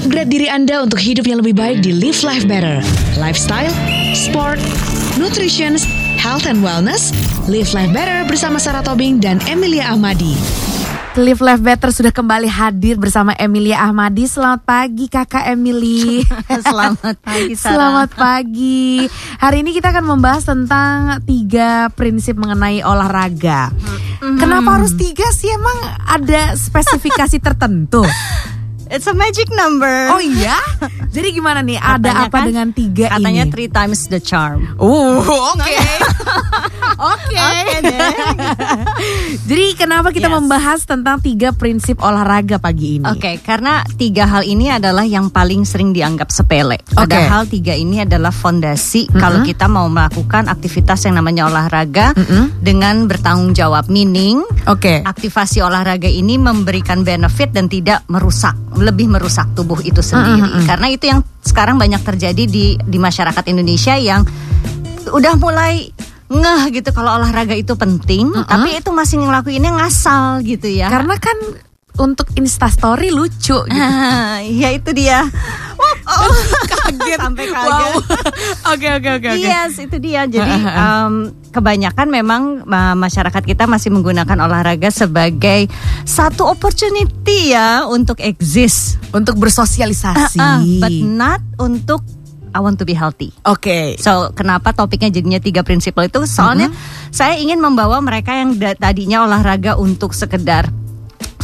[0.00, 2.80] Upgrade diri Anda untuk hidup yang lebih baik di Live Life Better.
[3.20, 3.68] Lifestyle,
[4.16, 4.56] sport,
[5.20, 5.76] nutrition,
[6.16, 7.12] health and wellness.
[7.44, 10.32] Live Life Better bersama Sarah Tobing dan Emilia Ahmadi.
[11.20, 14.24] Live Life Better sudah kembali hadir bersama Emilia Ahmadi.
[14.24, 16.24] Selamat pagi Kakak Emily.
[16.64, 17.68] Selamat pagi Sarah.
[17.76, 19.04] Selamat pagi.
[19.36, 23.68] Hari ini kita akan membahas tentang tiga prinsip mengenai olahraga.
[24.24, 24.40] Hmm.
[24.40, 25.52] Kenapa harus tiga sih?
[25.52, 25.76] Emang
[26.08, 28.00] ada spesifikasi tertentu?
[28.90, 30.10] It's a magic number.
[30.10, 30.58] Oh iya?
[31.08, 31.78] Jadi gimana nih?
[31.78, 33.52] Ada Katanya apa kan- dengan tiga Katanya ini?
[33.54, 34.66] three times the charm.
[34.76, 35.22] Oh,
[35.54, 35.74] oke.
[37.00, 37.36] Oke.
[37.38, 38.10] Oke deh.
[39.46, 40.36] Jadi kenapa kita Yes.
[40.36, 43.06] membahas tentang tiga prinsip olahraga pagi ini?
[43.06, 46.78] Oke, karena tiga hal ini adalah yang paling sering dianggap sepele.
[46.90, 52.12] Padahal tiga ini adalah fondasi kalau kita mau melakukan aktivitas yang namanya olahraga
[52.58, 53.86] dengan bertanggung jawab.
[53.86, 55.00] Meaning, Oke.
[55.00, 60.64] aktivasi olahraga ini memberikan benefit dan tidak merusak, lebih merusak tubuh itu sendiri.
[60.66, 64.24] Karena itu yang sekarang banyak terjadi di di masyarakat Indonesia yang
[65.08, 65.92] udah mulai
[66.30, 70.86] ngeh gitu kalau olahraga itu penting, tapi itu masih ngelakuinnya ngasal gitu ya.
[70.86, 71.36] Karena kan
[71.96, 73.80] untuk instastory lucu gitu.
[73.80, 75.26] Ah, ya itu dia.
[76.10, 76.34] Oh,
[76.66, 77.94] kaget sampai kaget.
[78.74, 79.30] Oke oke oke.
[79.38, 80.26] Yes, itu dia.
[80.26, 85.70] Jadi em, kebanyakan memang ma- masyarakat kita masih menggunakan olahraga sebagai
[86.02, 90.40] satu opportunity ya untuk exist, Untuk bersosialisasi.
[90.42, 92.02] Ah, but not untuk
[92.50, 93.30] I want to be healthy.
[93.46, 93.94] Oke.
[94.02, 96.26] So kenapa topiknya jadinya tiga prinsip itu?
[96.26, 96.74] Soalnya
[97.14, 100.66] saya ingin membawa mereka yang tadinya olahraga untuk sekedar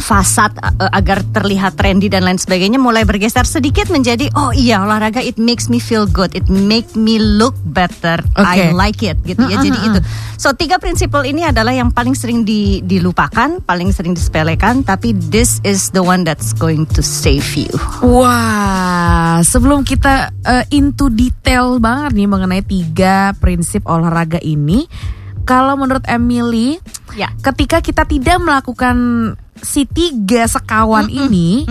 [0.07, 5.19] fasad uh, agar terlihat trendy dan lain sebagainya mulai bergeser sedikit menjadi oh iya olahraga
[5.19, 6.31] it makes me feel good.
[6.31, 8.23] It make me look better.
[8.39, 8.79] I Oke.
[8.79, 9.59] like it gitu ya.
[9.59, 9.99] Jadi itu.
[10.39, 15.59] So tiga prinsipal ini adalah yang paling sering di- dilupakan paling sering disepelekan tapi this
[15.67, 17.73] is the one that's going to save you.
[17.99, 24.87] Wah, sebelum kita eh, into detail banget nih mengenai tiga prinsip olahraga ini,
[25.47, 26.75] kalau menurut Emily,
[27.15, 27.31] ya.
[27.39, 28.97] ketika kita tidak melakukan
[29.63, 31.63] si tiga sekawan ini,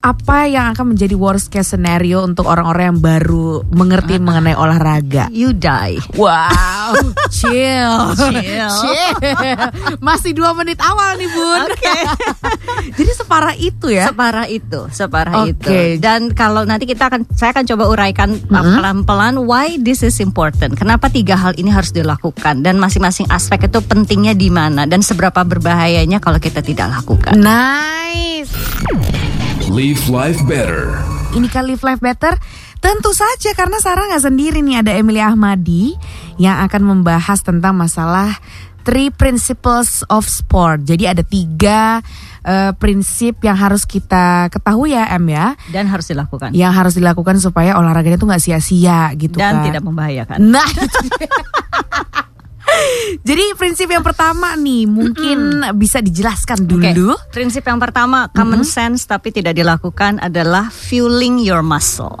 [0.00, 5.28] apa yang akan menjadi worst case scenario untuk orang-orang yang baru mengerti mengenai olahraga?
[5.28, 6.96] you die Wow,
[7.36, 9.16] chill, Chill.
[10.00, 11.68] Masih dua menit awal nih bun.
[11.68, 11.96] Oke.
[12.98, 14.08] Jadi separah itu ya?
[14.08, 15.52] Separah itu, separah Oke.
[15.52, 16.00] itu.
[16.00, 20.80] Dan kalau nanti kita akan, saya akan coba uraikan uh, pelan-pelan why this is important.
[20.80, 25.44] Kenapa tiga hal ini harus dilakukan dan masing-masing aspek itu pentingnya di mana dan seberapa
[25.44, 27.36] berbahayanya kalau kita tidak lakukan.
[27.36, 28.48] Nice.
[29.68, 30.96] Live life better.
[31.36, 32.32] Ini kan Live Life Better
[32.80, 35.94] Tentu saja karena Sarah nggak sendiri nih Ada Emily Ahmadi
[36.40, 38.40] Yang akan membahas tentang masalah
[38.82, 42.00] Three Principles of Sport Jadi ada tiga
[42.42, 46.50] eh, prinsip yang harus kita ketahui ya Em ya Dan harus dilakukan.
[46.56, 50.40] Yang harus dilakukan supaya olahraganya tuh nggak sia-sia gitu dan kan tidak membahayakan.
[50.40, 50.98] Nah itu.
[53.20, 57.16] Jadi prinsip yang pertama nih Mungkin bisa dijelaskan dulu.
[57.30, 62.16] Prinsip yang pertama common sense tapi tidak dilakukan adalah fueling your muscle.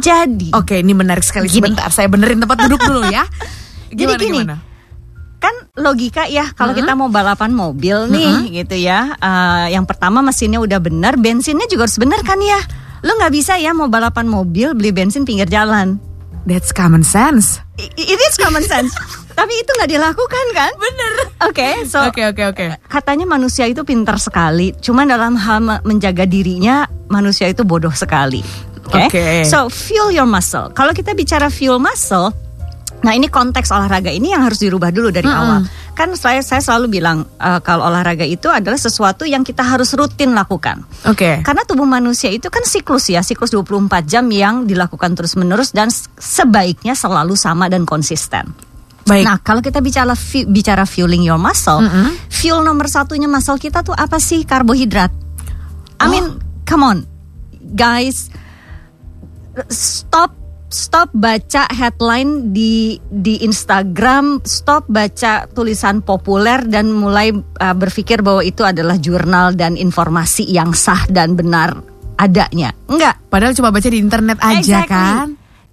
[0.00, 1.46] Jadi Oke ini menarik sekali.
[1.48, 1.70] Gini.
[1.70, 3.24] Sebentar saya benerin tempat duduk dulu ya.
[3.94, 4.58] Gimana, gini, gimana?
[5.44, 10.56] kan logika ya kalau kita mau balapan mobil nih gitu ya eh, yang pertama mesinnya
[10.56, 12.56] udah benar bensinnya juga harus benar kan ya?
[13.04, 16.00] Lo nggak bisa ya mau balapan mobil beli bensin pinggir jalan.
[16.48, 17.60] That's common sense.
[17.76, 18.96] It is common sense
[19.34, 20.72] tapi itu nggak dilakukan kan?
[20.74, 21.12] Bener.
[21.44, 22.66] Oke so Oke oke oke.
[22.86, 24.72] katanya manusia itu pintar sekali.
[24.74, 28.40] Cuman dalam hal me- menjaga dirinya manusia itu bodoh sekali.
[28.84, 29.08] Oke?
[29.08, 29.26] Oke.
[29.44, 30.70] so fuel your muscle.
[30.70, 32.30] Kalau kita bicara fuel muscle
[33.04, 35.60] nah ini konteks olahraga ini yang harus dirubah dulu dari awal.
[35.92, 40.32] Kan saya saya selalu bilang eh, kalau olahraga itu adalah sesuatu yang kita harus rutin
[40.32, 40.80] lakukan.
[41.04, 41.44] Oke.
[41.44, 46.96] karena tubuh manusia itu kan siklus ya, siklus 24 jam yang dilakukan terus-menerus dan sebaiknya
[46.96, 48.56] selalu sama dan konsisten.
[49.04, 49.24] Baik.
[49.24, 50.16] Nah, kalau kita bicara
[50.48, 51.84] bicara fueling your muscle,
[52.32, 54.48] fuel nomor satunya muscle kita tuh apa sih?
[54.48, 55.12] Karbohidrat.
[56.00, 56.98] I mean, come on,
[57.76, 58.32] guys,
[59.68, 60.32] stop
[60.74, 68.42] stop baca headline di di Instagram, stop baca tulisan populer dan mulai uh, berpikir bahwa
[68.42, 71.78] itu adalah jurnal dan informasi yang sah dan benar
[72.18, 72.74] adanya.
[72.90, 74.90] Enggak, Padahal cuma baca di internet aja Exactly.
[74.90, 75.28] kan.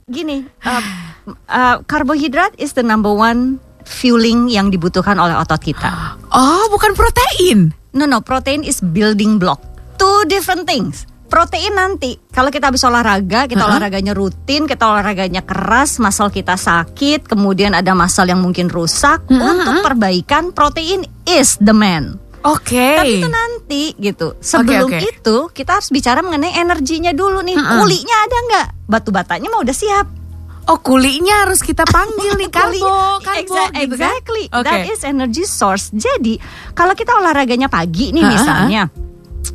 [0.09, 6.17] Gini, uh, uh, karbohidrat is the number one fueling yang dibutuhkan oleh otot kita.
[6.31, 7.73] Oh, bukan protein.
[7.91, 9.59] No no, protein is building block.
[9.99, 11.05] Two different things.
[11.31, 17.23] Protein nanti kalau kita habis olahraga, kita olahraganya rutin, kita olahraganya keras, muscle kita sakit,
[17.23, 19.23] kemudian ada muscle yang mungkin rusak.
[19.31, 22.19] Untuk perbaikan protein is the man.
[22.41, 22.97] Oke.
[22.97, 24.35] Tapi itu nanti gitu.
[24.41, 24.99] Sebelum oke.
[24.99, 27.55] itu kita harus bicara mengenai energinya dulu nih.
[27.55, 27.79] Mm-mm.
[27.79, 28.67] Kulinya ada nggak?
[28.89, 30.20] Batu batanya mah udah siap.
[30.63, 34.13] Oh kulinya harus kita panggil nih karbo, karbo Exa- gitu kan?
[34.13, 34.45] exactly.
[34.47, 34.63] Oke.
[34.63, 35.89] That is energy source.
[35.89, 36.37] Jadi
[36.71, 38.31] kalau kita olahraganya pagi nih Ha-ha.
[38.31, 38.83] misalnya.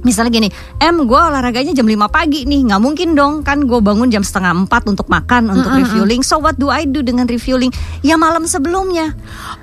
[0.02, 0.48] Misalnya gini,
[0.78, 4.66] em gue olahraganya jam 5 pagi nih Nggak mungkin dong kan gue bangun jam setengah
[4.66, 7.74] 4 untuk makan, untuk refueling So what do I do dengan refueling?
[8.02, 9.14] Ya malam sebelumnya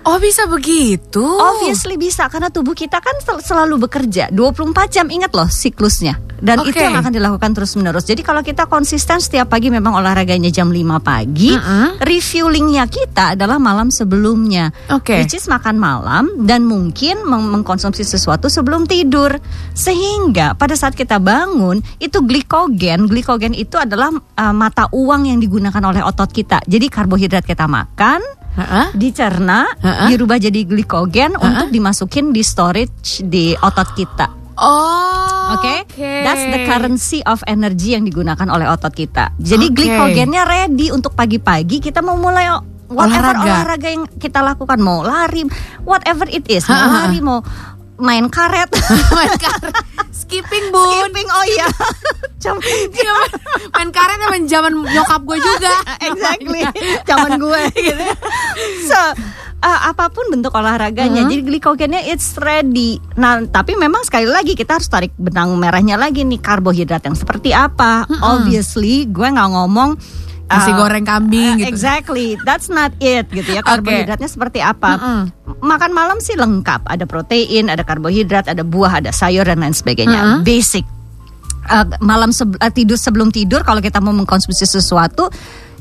[0.03, 1.23] Oh bisa begitu.
[1.23, 6.59] Obviously bisa karena tubuh kita kan sel- selalu bekerja 24 jam ingat loh siklusnya dan
[6.59, 6.75] Oke.
[6.75, 8.03] itu yang akan dilakukan terus menerus.
[8.03, 12.03] Jadi kalau kita konsisten setiap pagi memang olahraganya jam 5 pagi, Mm-mm.
[12.03, 14.75] refuelingnya kita adalah malam sebelumnya.
[14.91, 15.23] Oke.
[15.23, 19.39] Which is makan malam dan mungkin meng- mengkonsumsi sesuatu sebelum tidur.
[19.71, 20.12] Sehingga
[20.53, 25.99] pada saat kita bangun itu glikogen, glikogen itu adalah uh, mata uang yang digunakan oleh
[25.99, 26.61] otot kita.
[26.63, 28.21] Jadi karbohidrat kita makan
[28.53, 28.93] Ha-ha.
[28.93, 30.05] dicerna, Ha-ha.
[30.07, 34.27] dirubah jadi glikogen untuk dimasukin di storage di otot kita.
[34.53, 35.57] Oh.
[35.57, 39.33] Oke, that's the currency of energy yang digunakan oleh otot kita.
[39.35, 39.75] Jadi Oke.
[39.75, 42.53] glikogennya ready untuk pagi-pagi kita mau mulai
[42.85, 43.53] whatever Olahraga.
[43.65, 43.87] olahraga.
[43.89, 45.41] yang kita lakukan, mau lari,
[45.81, 46.95] whatever it is, mau Ha-ha.
[47.03, 47.41] lari, mau
[47.95, 48.69] main karet,
[49.17, 49.73] main karet.
[50.09, 50.89] Skipping bun.
[51.03, 51.67] skipping, oh iya,
[52.43, 53.37] Jam- Iya, main-
[53.71, 55.73] main karet emang zaman nyokap gue juga.
[56.07, 56.61] exactly
[57.03, 58.03] zaman gue gitu.
[58.83, 58.97] so
[59.59, 64.75] uh, apa pun bentuk olahraganya jadi glikogennya it's ready nah tapi memang sekali lagi kita
[64.75, 69.95] harus tarik benang merahnya lagi nih karbohidrat yang seperti apa obviously gue nggak ngomong
[70.53, 71.69] Nasi uh, goreng kambing uh, gitu.
[71.73, 73.61] Exactly, that's not it gitu ya.
[73.65, 75.01] Karbohidratnya seperti apa?
[75.01, 75.21] Mm-mm.
[75.65, 80.45] Makan malam sih lengkap, ada protein, ada karbohidrat, ada buah, ada sayur dan lain sebagainya.
[80.45, 80.85] Basic.
[81.63, 85.31] Uh, malam uh, tidur sebelum tidur kalau kita mau mengkonsumsi sesuatu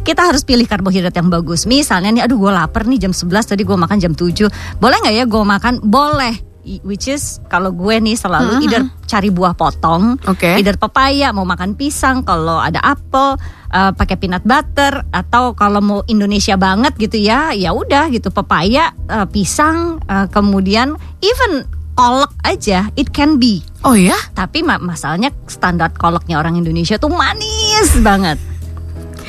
[0.02, 1.64] kita harus pilih karbohidrat yang bagus.
[1.64, 4.50] Misalnya nih, aduh gue lapar nih jam 11 tadi gue makan jam 7.
[4.82, 5.78] Boleh nggak ya gue makan?
[5.86, 6.51] Boleh.
[6.62, 10.62] Which is kalau gue nih selalu either cari buah potong, Oke.
[10.62, 13.34] either pepaya, mau makan pisang, kalau ada apel
[13.74, 18.94] uh, pakai peanut butter atau kalau mau Indonesia banget gitu ya, ya udah gitu pepaya,
[19.10, 21.66] uh, pisang, uh, kemudian even
[21.98, 23.60] kolak aja it can be.
[23.82, 24.16] Oh ya?
[24.32, 28.38] Tapi ma- masalahnya standar kolaknya orang Indonesia tuh manis banget.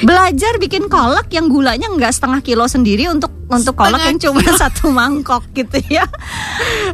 [0.03, 4.89] Belajar bikin kolak yang gulanya nggak setengah kilo sendiri untuk untuk kolak yang cuma satu
[4.89, 6.05] mangkok gitu ya.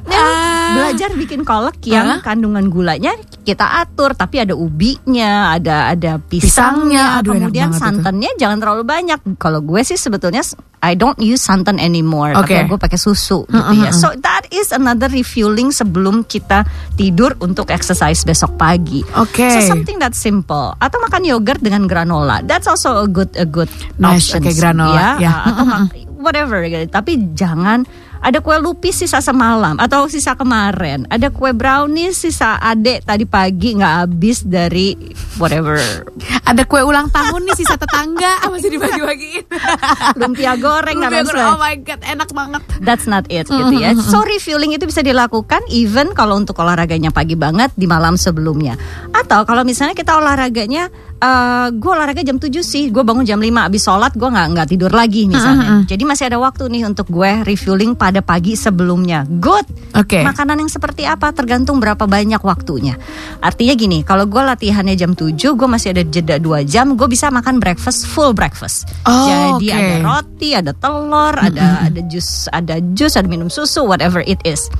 [0.06, 0.28] Nah,
[0.70, 0.74] Ah.
[0.76, 2.20] belajar bikin kolak yang Hah?
[2.22, 3.12] kandungan gulanya
[3.42, 7.80] kita atur, tapi ada ubinya, ada ada Pisangnya, pisangnya, aduh, kemudian itu.
[7.82, 9.20] santannya jangan terlalu banyak.
[9.36, 10.46] Kalau gue sih sebetulnya
[10.80, 12.54] I don't use santan anymore, Oke.
[12.54, 13.90] tapi gue pakai susu gitu ya.
[13.92, 16.64] So that is another refueling sebelum kita
[16.94, 19.02] tidur untuk exercise besok pagi.
[19.18, 19.50] Oke.
[19.50, 22.40] So something that simple atau makan yogurt dengan granola.
[22.42, 23.68] That's also a good a good
[23.98, 24.40] Nice, option.
[24.40, 25.34] oke, granola, ya.
[25.44, 26.86] Atau mak- whatever gitu.
[26.92, 27.88] Tapi jangan
[28.20, 31.08] ada kue lupis sisa semalam atau sisa kemarin.
[31.08, 34.92] Ada kue brownies sisa adek tadi pagi nggak habis dari
[35.40, 35.80] whatever
[36.50, 39.46] Ada kue ulang tahun nih sisa tetangga masih dibagi-bagiin.
[40.20, 41.48] lumpia goreng Lumpia goreng.
[41.56, 42.62] Oh my god, enak banget.
[42.84, 43.96] That's not it gitu ya.
[43.96, 48.76] So refueling itu bisa dilakukan even kalau untuk olahraganya pagi banget di malam sebelumnya.
[49.16, 53.52] Atau kalau misalnya kita olahraganya eh gue olahraga jam 7 sih, gue bangun jam 5
[53.68, 55.84] abis sholat gue nggak nggak tidur lagi misalnya.
[55.84, 59.28] Jadi masih ada waktu nih untuk gue refueling pada pagi sebelumnya.
[59.28, 59.68] Good.
[60.00, 60.24] Oke.
[60.24, 62.96] Makanan yang seperti apa tergantung berapa banyak waktunya.
[63.44, 67.28] Artinya gini, kalau gue latihannya jam 7, gue masih ada jeda 2 jam, gue bisa
[67.28, 68.88] makan breakfast full breakfast.
[69.04, 69.76] Oh, Jadi oke.
[69.76, 74.72] ada roti, ada telur, ada ada jus, ada jus, ada minum susu, whatever it is.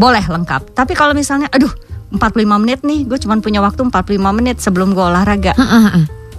[0.00, 0.72] Boleh lengkap.
[0.72, 5.04] Tapi kalau misalnya aduh 45 menit nih, gue cuma punya waktu 45 menit sebelum gue
[5.04, 5.56] olahraga.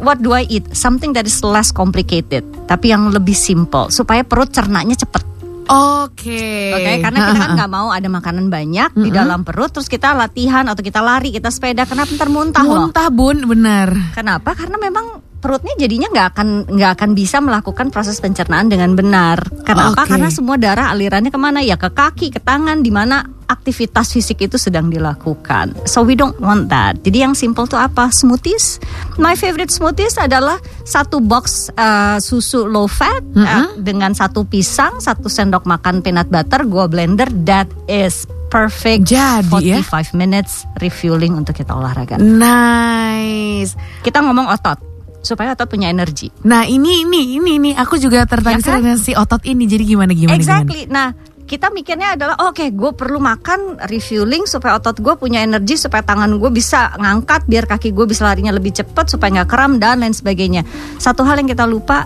[0.03, 0.73] What do I eat?
[0.75, 5.23] Something that is less complicated, tapi yang lebih simple supaya perut cernanya cepet.
[5.63, 6.75] Oke.
[6.75, 10.67] Oke, karena kita kan nggak mau ada makanan banyak di dalam perut, terus kita latihan
[10.67, 12.91] atau kita lari, kita sepeda, kenapa ntar muntah loh?
[12.91, 13.95] Muntah bun, bener.
[14.11, 14.51] Kenapa?
[14.59, 19.43] Karena memang perutnya jadinya nggak akan nggak akan bisa melakukan proses pencernaan dengan benar.
[19.67, 20.07] Kenapa?
[20.07, 20.15] Oke.
[20.15, 21.59] Karena semua darah alirannya ke mana?
[21.59, 25.83] Ya ke kaki, ke tangan, di mana aktivitas fisik itu sedang dilakukan.
[25.83, 27.03] So we don't want that.
[27.03, 28.07] Jadi yang simple tuh apa?
[28.07, 28.79] Smoothies.
[29.19, 30.55] My favorite smoothies adalah
[30.87, 36.63] satu box uh, susu low fat uh, dengan satu pisang, satu sendok makan peanut butter,
[36.63, 37.27] gua blender.
[37.43, 39.11] That is perfect.
[39.11, 39.83] Jadi, ya.
[39.83, 42.15] 45 minutes refueling untuk kita olahraga.
[42.15, 43.75] Nice.
[43.99, 44.92] Kita ngomong otot
[45.23, 46.27] supaya otot punya energi.
[46.43, 48.83] Nah ini ini ini ini aku juga tertarik Ya kan?
[48.83, 49.63] dengan si otot ini.
[49.65, 50.83] Jadi gimana gimana exactly.
[50.85, 56.03] Nah, kita mikirnya adalah oke, gue perlu makan refueling supaya otot gue punya energi supaya
[56.03, 60.03] tangan gue bisa ngangkat biar kaki gue bisa larinya lebih cepat supaya nggak kram dan
[60.03, 60.67] lain sebagainya.
[60.95, 62.03] Satu hal yang kita lupa,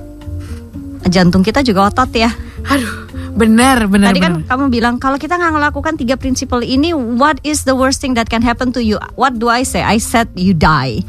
[1.05, 2.29] jantung kita juga otot ya.
[2.29, 2.69] gimana?
[2.69, 2.93] Aduh,
[3.37, 4.17] Benar, benar.
[4.17, 4.49] Tadi kan benar.
[4.49, 8.25] kamu bilang kalau kita nggak melakukan tiga prinsipal ini, what is the worst thing that
[8.25, 8.97] can happen to you?
[9.13, 9.85] What do I say?
[9.85, 11.05] I said you die.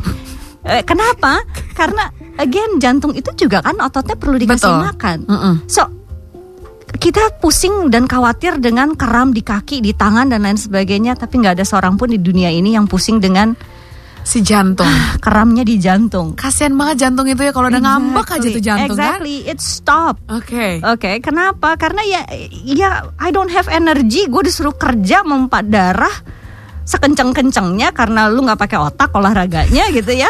[0.68, 1.40] Eh, Kenapa?
[1.72, 4.84] Karena again jantung itu juga kan ototnya perlu dikasih Betul.
[4.84, 5.18] makan.
[5.26, 5.54] Mm-mm.
[5.66, 5.88] So
[6.98, 11.60] kita pusing dan khawatir dengan keram di kaki, di tangan dan lain sebagainya, tapi nggak
[11.60, 13.54] ada seorang pun di dunia ini yang pusing dengan
[14.28, 14.88] si jantung.
[15.24, 16.36] keramnya di jantung.
[16.36, 19.20] Kasihan banget jantung itu ya kalau udah ngambek aja tuh jantung kan.
[19.20, 20.20] Exactly, it stop.
[20.28, 20.84] Oke.
[20.84, 21.80] Oke, kenapa?
[21.80, 22.20] Karena ya,
[22.64, 24.28] ya I don't have energy.
[24.28, 26.12] Gue disuruh kerja memompa darah
[26.88, 30.28] sekenceng-kencengnya karena lu nggak pakai otak olahraganya gitu ya.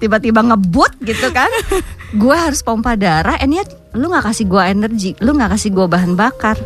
[0.00, 1.48] Tiba-tiba ngebut gitu kan.
[2.22, 5.86] gue harus pompa darah, and yet lu nggak kasih gue energi, lu nggak kasih gue
[5.86, 6.56] bahan bakar.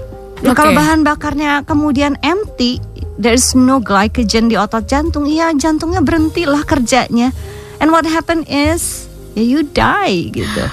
[0.40, 0.60] Ya Oke.
[0.60, 2.78] kalau bahan bakarnya kemudian empty,
[3.18, 5.26] there's no glycogen di otot jantung.
[5.26, 7.34] Iya, jantungnya berhentilah kerjanya.
[7.82, 10.64] And what happen is, ya you die gitu.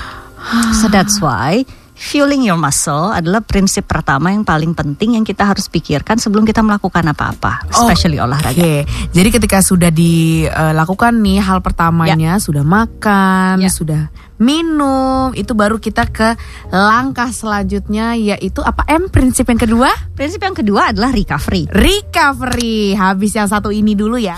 [0.81, 1.63] So that's why
[2.01, 6.65] fueling your muscle adalah prinsip pertama yang paling penting yang kita harus pikirkan sebelum kita
[6.65, 8.57] melakukan apa-apa, especially olahraga.
[8.57, 13.69] Oke, jadi ketika sudah dilakukan nih hal pertamanya, sudah makan, Ya.
[13.69, 14.09] sudah
[14.41, 16.33] minum, itu baru kita ke
[16.73, 19.93] langkah selanjutnya yaitu apa M prinsip yang kedua?
[20.17, 21.69] Prinsip yang kedua adalah recovery.
[21.69, 22.97] Recovery.
[22.97, 24.33] Habis yang satu ini dulu ya.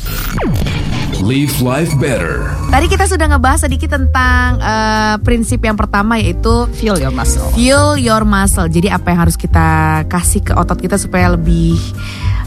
[1.24, 2.52] Live life better.
[2.68, 7.48] Tadi kita sudah ngebahas sedikit tentang eh, prinsip yang pertama yaitu Fuel your muscle.
[7.56, 8.68] fuel your muscle.
[8.68, 11.80] Jadi apa yang harus kita kasih ke otot kita supaya lebih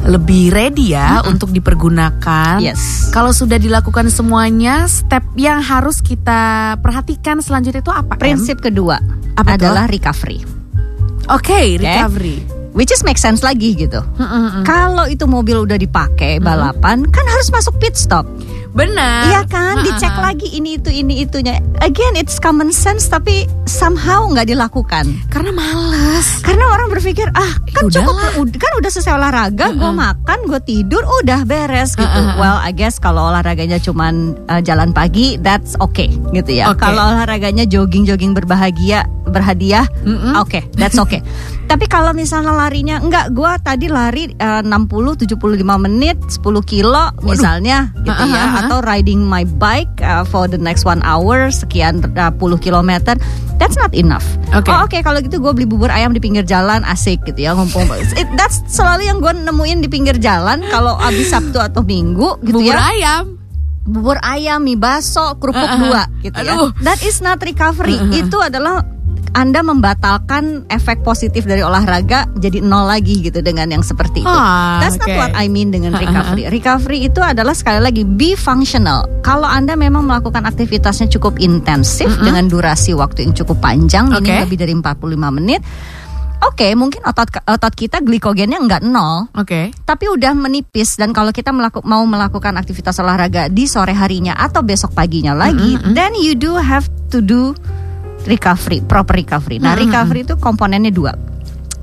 [0.04, 2.60] lebih ready ya untuk dipergunakan.
[2.60, 3.08] Yes.
[3.16, 8.20] Kalau sudah dilakukan semuanya, step yang harus kita perhatikan selanjutnya itu apa?
[8.20, 8.20] Em?
[8.20, 9.00] Prinsip kedua
[9.40, 10.44] Apa adalah recovery.
[11.32, 12.44] Oke, recovery.
[12.76, 14.04] Which is make sense lagi gitu.
[14.68, 18.28] Kalau itu mobil udah dipakai balapan, kan harus masuk pit stop.
[18.76, 19.22] Benar.
[19.26, 21.56] Iya kan, dicek lagi ini itu ini itunya.
[21.80, 25.08] Again, it's common sense tapi somehow nggak dilakukan.
[25.32, 26.44] Karena males.
[26.44, 31.02] Karena orang berpikir ah kan cukup ud- kan udah selesai olahraga, gue makan, gue tidur,
[31.24, 32.20] udah beres gitu.
[32.36, 36.68] Well, I guess kalau olahraganya cuman uh, jalan pagi, that's okay gitu ya.
[36.68, 36.84] Oke.
[36.84, 39.86] Kalau olahraganya jogging-jogging berbahagia, berhadiah,
[40.38, 41.18] oke, that's okay.
[41.70, 45.34] Tapi kalau misalnya larinya enggak, gue tadi lari uh, 60-75
[45.82, 51.02] menit, 10 kilo misalnya gitu ya, atau riding my bike uh, for the next one
[51.02, 53.18] hour sekian uh, puluh kilometer,
[53.58, 54.22] that's not enough.
[54.54, 54.70] Oke.
[54.70, 57.82] Oh, Oke kalau gitu gue beli bubur ayam di pinggir jalan asik gitu ya ngumpul.
[58.14, 62.62] It, that's selalu yang gue nemuin di pinggir jalan kalau abis Sabtu atau Minggu gitu
[62.62, 62.94] Bubur ya.
[62.94, 63.24] ayam.
[63.86, 65.78] Bubur ayam, mie baso, kerupuk Uh-uh.
[65.82, 66.58] dua gitu ya.
[66.58, 66.70] Aduh.
[66.82, 67.98] That is not recovery.
[68.14, 68.82] Itu adalah
[69.36, 74.32] anda membatalkan efek positif dari olahraga jadi nol lagi gitu dengan yang seperti itu.
[74.32, 75.20] Ah, That's not oke.
[75.20, 76.48] what I mean dengan recovery.
[76.48, 79.04] Recovery itu adalah sekali lagi be functional.
[79.20, 84.24] Kalau Anda memang melakukan aktivitasnya cukup intensif dengan durasi waktu yang cukup panjang, Oke.
[84.24, 85.60] ini lebih dari 45 menit.
[86.36, 89.72] Oke, mungkin otot otot kita glikogennya nggak nol, Oke.
[89.88, 94.60] tapi udah menipis dan kalau kita melaku, mau melakukan aktivitas olahraga di sore harinya atau
[94.60, 97.56] besok paginya lagi, then you do have to do
[98.26, 99.56] recovery, proper recovery.
[99.58, 101.14] Nah, recovery itu komponennya dua.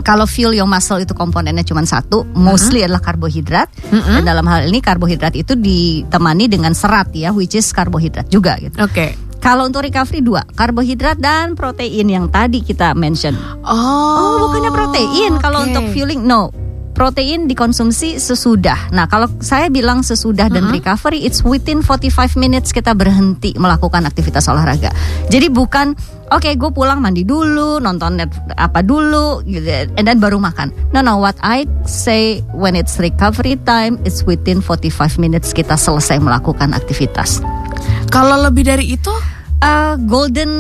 [0.04, 3.72] Kalau fuel your muscle itu komponennya cuma satu, mostly adalah karbohidrat.
[3.88, 8.76] Dan dalam hal ini karbohidrat itu ditemani dengan serat ya, which is karbohidrat juga gitu.
[8.84, 9.16] Oke.
[9.40, 13.36] Kalau untuk recovery dua, karbohidrat dan protein yang tadi kita mention.
[13.64, 13.76] Oh,
[14.16, 15.32] Oh, bukannya protein.
[15.40, 16.52] Kalau untuk fueling, no.
[16.94, 18.94] Protein dikonsumsi sesudah.
[18.94, 24.46] Nah, kalau saya bilang sesudah dan recovery, it's within 45 minutes kita berhenti melakukan aktivitas
[24.46, 24.94] olahraga.
[25.26, 25.98] Jadi bukan,
[26.30, 28.30] oke, gue pulang mandi dulu, nonton net
[28.62, 30.70] apa dulu, gitu, and then baru makan.
[30.94, 31.18] No, no.
[31.18, 37.42] What I say when it's recovery time, it's within 45 minutes kita selesai melakukan aktivitas.
[38.14, 39.14] Kalau lebih dari itu,
[39.64, 40.52] Uh, golden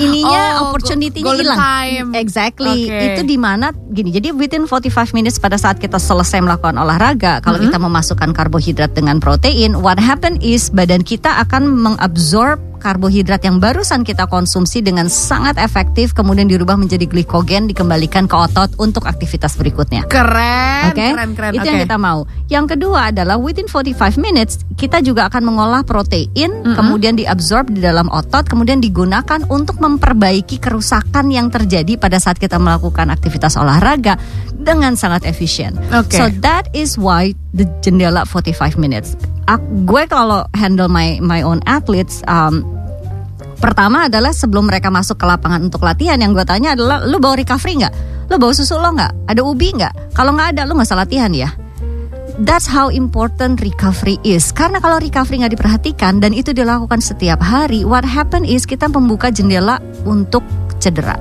[0.00, 1.58] ininya Oh, opportunity-nya hilang.
[1.58, 2.08] time.
[2.16, 2.88] Exactly.
[2.88, 3.04] Oke.
[3.12, 4.08] Itu di mana gini.
[4.08, 9.20] Jadi within 45 minutes pada saat kita selesai melakukan olahraga, kalau kita memasukkan karbohidrat dengan
[9.20, 15.58] protein, what happen is badan kita akan mengabsorb karbohidrat yang barusan kita konsumsi dengan sangat
[15.58, 20.06] efektif kemudian dirubah menjadi glikogen dikembalikan ke otot untuk aktivitas berikutnya.
[20.06, 21.52] keren, Oke, keren, keren.
[21.58, 21.68] itu Oke.
[21.68, 22.24] yang kita mau.
[22.48, 28.06] Yang kedua adalah within 45 minutes kita juga akan mengolah protein, kemudian diabsorb di dalam
[28.14, 34.14] otot, kemudian digunakan untuk memperbaiki kerusakan yang terjadi pada saat kita melakukan aktivitas olahraga
[34.54, 35.74] dengan sangat efisien.
[35.90, 36.14] Oke.
[36.14, 39.16] So that is why the jendela 45 minutes.
[39.48, 42.20] Ak- gue kalau handle my my own athletes.
[42.28, 42.67] Um,
[43.58, 47.34] Pertama adalah sebelum mereka masuk ke lapangan untuk latihan yang gue tanya adalah lu bawa
[47.34, 47.94] recovery nggak?
[48.30, 49.30] Lu bawa susu lo nggak?
[49.30, 50.14] Ada ubi nggak?
[50.14, 51.50] Kalau nggak ada lu nggak usah latihan ya.
[52.38, 54.54] That's how important recovery is.
[54.54, 59.34] Karena kalau recovery nggak diperhatikan dan itu dilakukan setiap hari, what happen is kita membuka
[59.34, 60.46] jendela untuk
[60.78, 61.18] cedera.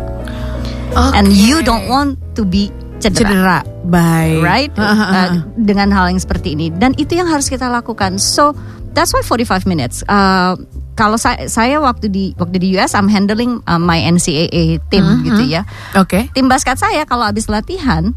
[0.94, 1.18] Oke.
[1.18, 2.70] And you don't want to be
[3.02, 3.26] cedera.
[3.34, 3.60] Cedera.
[3.88, 4.44] Baik.
[4.44, 8.52] right ah, Uh, dengan hal yang seperti ini dan itu yang harus kita lakukan so
[8.92, 10.60] that's why 45 minutes Uh,
[10.98, 15.26] kalau saya saya waktu di waktu di US I'm handling uh, my NCAA team Mm-hmm.
[15.30, 15.62] gitu ya
[15.94, 16.28] Oke.
[16.34, 18.12] tim basket saya kalau habis latihan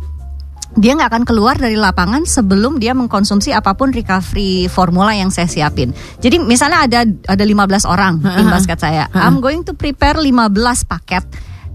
[0.78, 5.50] dia nggak akan keluar dari lapangan sebelum dia mengkonsumsi apa pun recovery formula yang saya
[5.50, 5.90] siapin.
[6.22, 9.10] Jadi misalnya ada ada 15 orang tim basket saya.
[9.10, 10.30] I'm going to prepare 15
[10.86, 11.26] paket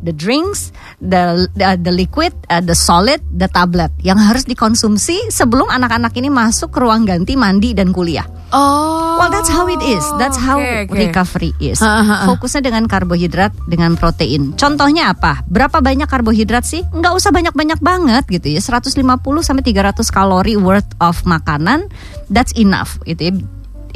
[0.06, 0.70] the drinks,
[1.02, 6.30] the the, the liquid, uh, the solid, the tablet yang harus dikonsumsi sebelum anak-anak ini
[6.30, 8.26] masuk ke ruang ganti mandi dan kuliah.
[8.54, 9.18] Oh.
[9.18, 10.06] Well, that's how it is.
[10.22, 10.96] That's how Oke, oke.
[10.96, 11.82] recovery is.
[12.30, 14.54] Fokusnya dengan karbohidrat, dengan protein.
[14.56, 15.42] Contohnya apa?
[15.50, 16.86] Berapa banyak karbohidrat sih?
[16.94, 18.62] Nggak usah banyak-banyak banget gitu ya.
[18.62, 19.02] 150
[19.42, 21.90] sampai 300 kalori worth of makanan,
[22.30, 23.34] that's enough gitu ya.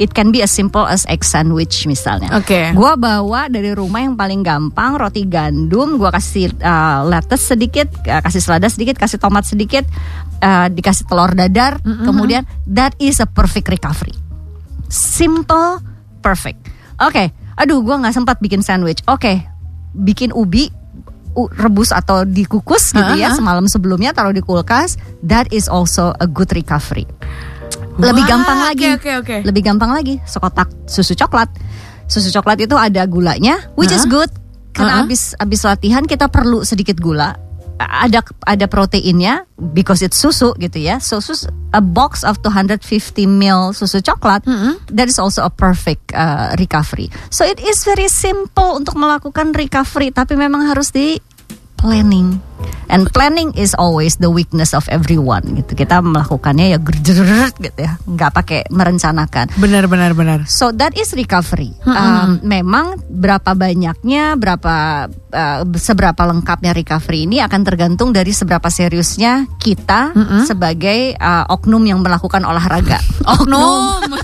[0.00, 2.32] It can be as simple as egg sandwich misalnya.
[2.32, 2.72] Oke.
[2.72, 8.24] Gua bawa dari rumah yang paling gampang roti gandum, gua kasih uh, lettuce sedikit, uh,
[8.24, 9.84] kasih selada sedikit, kasih tomat sedikit,
[10.40, 14.16] uh, dikasih telur dadar, kemudian that is a perfect recovery.
[14.88, 15.84] Simple,
[16.24, 16.64] perfect.
[16.96, 17.28] Oke,
[17.60, 19.04] aduh gua nggak sempat bikin sandwich.
[19.04, 19.44] Oke,
[19.92, 20.72] bikin ubi
[21.60, 23.38] rebus atau dikukus gitu ya Ha-ha.
[23.38, 24.96] semalam sebelumnya taruh di kulkas.
[25.22, 27.04] That is also a good recovery.
[28.00, 28.86] Lebih gampang lagi.
[28.90, 29.36] oke, oke, oke.
[29.44, 31.52] Lebih gampang lagi sekotak susu coklat.
[32.04, 34.10] Susu coklat itu ada gulanya, which is Hah?
[34.10, 34.30] good
[34.70, 35.02] karena Uh-huh.
[35.04, 37.36] habis habis latihan kita perlu sedikit gula.
[37.80, 41.00] Ada ada proteinnya because it's susu gitu ya.
[41.00, 42.84] So sus, a box of 250
[43.24, 44.44] ml susu coklat
[44.92, 47.08] that is also a perfect uh, recovery.
[47.32, 51.16] So it is very simple untuk melakukan recovery tapi memang harus di
[51.74, 52.36] planning.
[52.90, 55.78] And planning is always the weakness of everyone gitu.
[55.78, 59.54] Kita melakukannya ya gerjeret gitu ya, nggak pakai merencanakan.
[59.58, 60.38] Benar benar benar.
[60.50, 61.70] So that is recovery.
[61.86, 69.46] Um, memang berapa banyaknya, berapa uh, seberapa lengkapnya recovery ini akan tergantung dari seberapa seriusnya
[69.62, 70.12] kita
[70.46, 72.98] sebagai uh, oknum yang melakukan olahraga.
[73.38, 74.18] Oknum.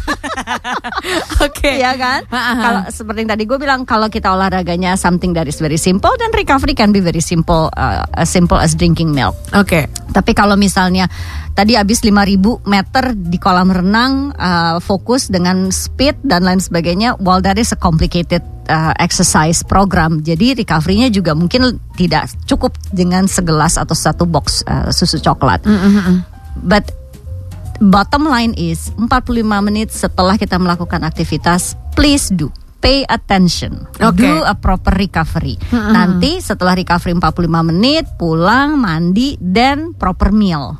[1.47, 1.78] Oke.
[1.78, 2.21] Iya kan?
[2.28, 2.55] Ha-ha.
[2.57, 6.33] Kalau seperti yang tadi gue bilang, kalau kita olahraganya something that is very simple, dan
[6.33, 9.39] recovery can be very simple, uh, as simple as drinking milk.
[9.54, 9.86] Oke.
[10.10, 11.06] Tapi kalau misalnya
[11.54, 17.39] tadi habis 5000 meter di kolam renang uh, fokus dengan speed dan lain sebagainya, well
[17.39, 20.26] that is a complicated uh, exercise program.
[20.26, 25.62] Jadi recovery-nya juga mungkin tidak cukup dengan segelas atau satu box uh, susu coklat.
[26.67, 26.91] But
[27.78, 32.50] bottom line is 45 menit setelah kita melakukan aktivitas, please do
[32.86, 33.90] pay attention.
[33.99, 34.22] Oke.
[34.22, 35.58] Do a proper recovery.
[35.75, 40.78] Nanti setelah recovery 45 menit pulang, mandi dan proper meal.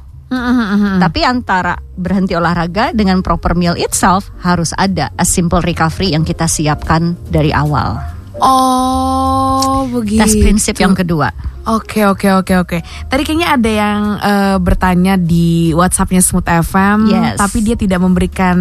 [1.03, 6.47] Tapi antara berhenti olahraga dengan proper meal itself harus ada a simple recovery yang kita
[6.47, 7.99] siapkan dari awal.
[8.39, 10.21] Oh, begitu.
[10.23, 11.56] That's prinsip yang kedua.
[11.67, 12.79] Oke oke oke oke.
[13.11, 17.43] Tadi kayaknya ada yang eh, bertanya di WhatsAppnya Smooth FM, Yes.
[17.43, 18.55] tapi dia tidak memberikan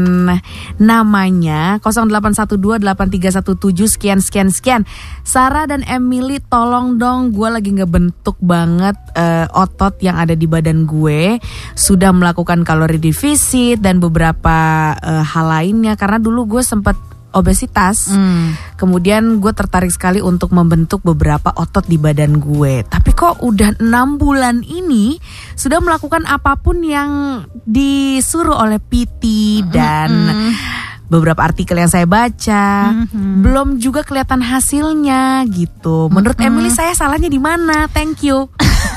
[0.82, 2.82] namanya 08128317
[3.94, 4.82] sekian sekian sekian.
[5.22, 10.90] Sarah dan Emily, tolong dong, gue lagi ngebentuk banget eh, otot yang ada di badan
[10.90, 11.38] gue.
[11.78, 14.58] Sudah melakukan kalori defisit dan beberapa
[14.98, 16.98] eh, hal lainnya karena dulu gue sempat
[17.36, 18.10] obesitas.
[18.80, 22.88] Kemudian gue tertarik sekali untuk membentuk beberapa otot di badan gue.
[22.88, 25.20] Tapi kok udah enam bulan ini
[25.54, 29.24] sudah melakukan apa pun yang disuruh oleh PT
[29.70, 30.12] dan
[31.06, 36.10] beberapa artikel yang saya baca, belum juga kelihatan hasilnya gitu.
[36.10, 37.86] Menurut Emily saya salahnya di mana?
[37.94, 38.50] Thank you.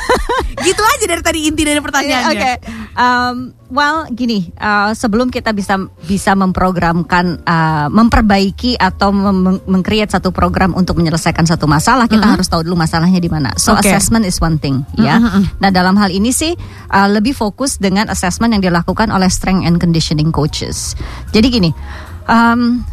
[0.67, 2.33] gitu aja dari tadi inti dari pertanyaannya.
[2.33, 2.53] Oke,
[2.97, 10.33] Um, well gini, uh, sebelum kita bisa bisa memprogramkan, uh, memperbaiki atau mem- meng-create satu
[10.35, 13.55] program untuk menyelesaikan satu masalah, kita harus tahu dulu masalahnya di mana.
[13.55, 13.87] So Oke.
[13.87, 15.19] assessment is one thing, ya.
[15.63, 16.57] Nah dalam hal ini sih
[16.91, 20.99] uh, lebih fokus dengan assessment yang dilakukan oleh strength and conditioning coaches.
[21.31, 21.71] Jadi gini.
[22.29, 22.85] Um,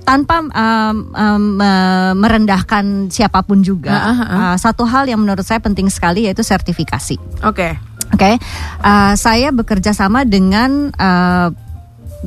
[0.00, 4.26] tanpa um, um, me- merendahkan siapa pun juga, ah, ah.
[4.34, 7.14] uh, satu hal yang menurut saya penting sekali yaitu sertifikasi.
[7.46, 7.78] Oke.
[8.10, 8.36] Oke,
[8.82, 11.48] uh, saya bekerja sama dengan uh,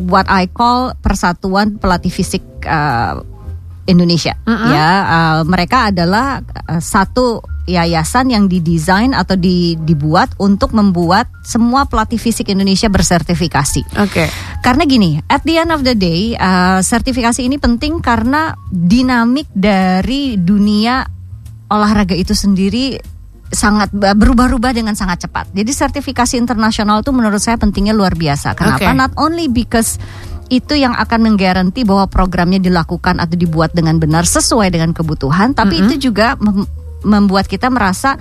[0.10, 3.19] what I call Persatuan Pelatih Fisik uh,
[3.84, 4.34] Indonesia.
[4.48, 11.88] Ya, uh, mereka adalah uh, satu yayasan yang didesain atau di- dibuat untuk membuat semua
[11.88, 14.04] pelatih fisik Indonesia bersertifikasi.
[14.04, 14.28] Oke.
[14.60, 20.36] Karena gini, at the end of the day, uh, sertifikasi ini penting karena dinamik dari
[20.36, 21.08] dunia
[21.72, 23.00] olahraga itu sendiri
[23.54, 25.54] sangat berubah-ubah dengan sangat cepat.
[25.54, 28.58] Jadi sertifikasi internasional itu menurut saya pentingnya luar biasa.
[28.58, 28.82] Kenapa?
[28.82, 28.98] Oke.
[28.98, 30.02] Not only because
[30.52, 35.80] itu yang akan menggaranti bahwa programnya dilakukan atau dibuat dengan benar sesuai dengan kebutuhan, tapi
[35.82, 36.68] itu juga mem-
[37.06, 38.20] membuat kita merasa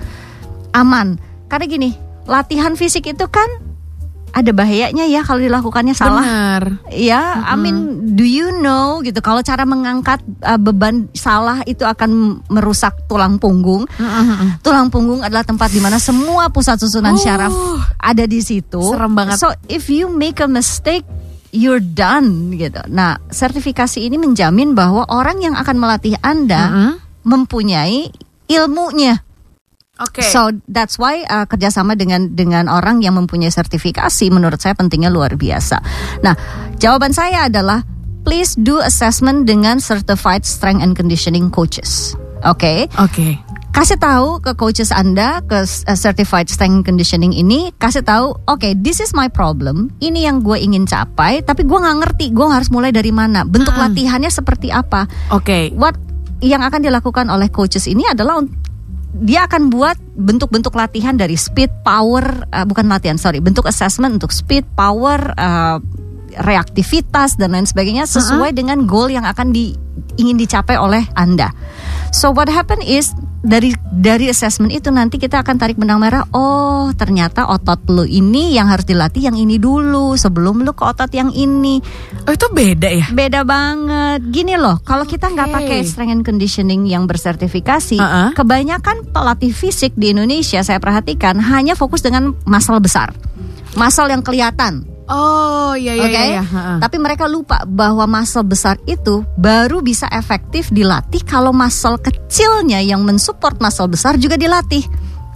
[0.73, 1.17] aman.
[1.51, 1.89] Karena gini,
[2.25, 3.45] latihan fisik itu kan
[4.33, 6.25] ada bahayanya ya kalau dilakukannya salah.
[6.25, 6.63] Benar.
[6.89, 12.41] Ya, I mean, do you know gitu kalau cara mengangkat uh, beban salah itu akan
[12.49, 13.85] merusak tulang punggung.
[14.65, 17.21] Tulang punggung adalah tempat di mana semua pusat susunan Oh.
[17.21, 17.53] syaraf
[18.01, 18.81] ada di situ.
[18.81, 19.37] Serem banget.
[19.37, 21.05] So if you make a mistake
[21.53, 22.81] You're done gitu.
[22.89, 26.91] Nah, sertifikasi ini menjamin bahwa orang yang akan melatih Anda Mm-mm.
[27.29, 28.09] mempunyai
[28.49, 29.21] ilmunya.
[30.01, 30.25] Oke.
[30.25, 35.37] So that's why uh, kerjasama dengan dengan orang yang mempunyai sertifikasi menurut saya pentingnya luar
[35.37, 35.77] biasa.
[36.25, 36.33] Nah,
[36.81, 37.85] jawaban saya adalah
[38.25, 42.17] please do assessment dengan certified strength and conditioning coaches.
[42.41, 43.37] Oke, Oke.
[43.69, 48.69] kasih tahu ke coaches Anda ke uh, certified strength and conditioning ini, kasih tahu, oke,
[48.81, 49.93] this is my problem.
[50.01, 53.77] Ini yang gue ingin capai, tapi gue nggak ngerti, gue harus mulai dari mana, bentuk
[53.77, 53.93] Mm-mm.
[53.93, 55.69] latihannya seperti apa Oke.
[55.77, 55.95] what
[56.43, 58.43] yang akan dilakukan oleh coaches ini adalah
[59.13, 64.33] dia akan buat bentuk-bentuk latihan dari speed, power, uh, bukan latihan, sorry, bentuk assessment untuk
[64.33, 65.77] speed, power, uh,
[66.33, 69.77] reaktivitas dan lain sebagainya sesuai dengan goal yang akan di,
[70.17, 71.53] ingin dicapai oleh anda.
[72.09, 76.23] So what happen is dari dari assessment itu nanti kita akan tarik benang merah.
[76.31, 81.11] Oh ternyata otot lu ini yang harus dilatih yang ini dulu sebelum lu ke otot
[81.11, 81.83] yang ini
[82.23, 83.07] Oh itu beda ya?
[83.11, 84.23] beda banget.
[84.31, 88.31] Gini loh, kalau kita nggak pakai strength and conditioning yang bersertifikasi, Uh-uh.
[88.31, 93.11] kebanyakan pelatih fisik di Indonesia saya perhatikan hanya fokus dengan muscle besar,
[93.75, 94.92] muscle yang kelihatan.
[95.11, 96.23] Oh iya iya Oke, iya.
[96.39, 96.43] iya.
[96.43, 96.77] Heeh.
[96.79, 103.03] tapi mereka lupa bahwa muscle besar itu baru bisa efektif dilatih kalau muscle kecilnya yang
[103.03, 104.87] mensupport muscle besar juga dilatih.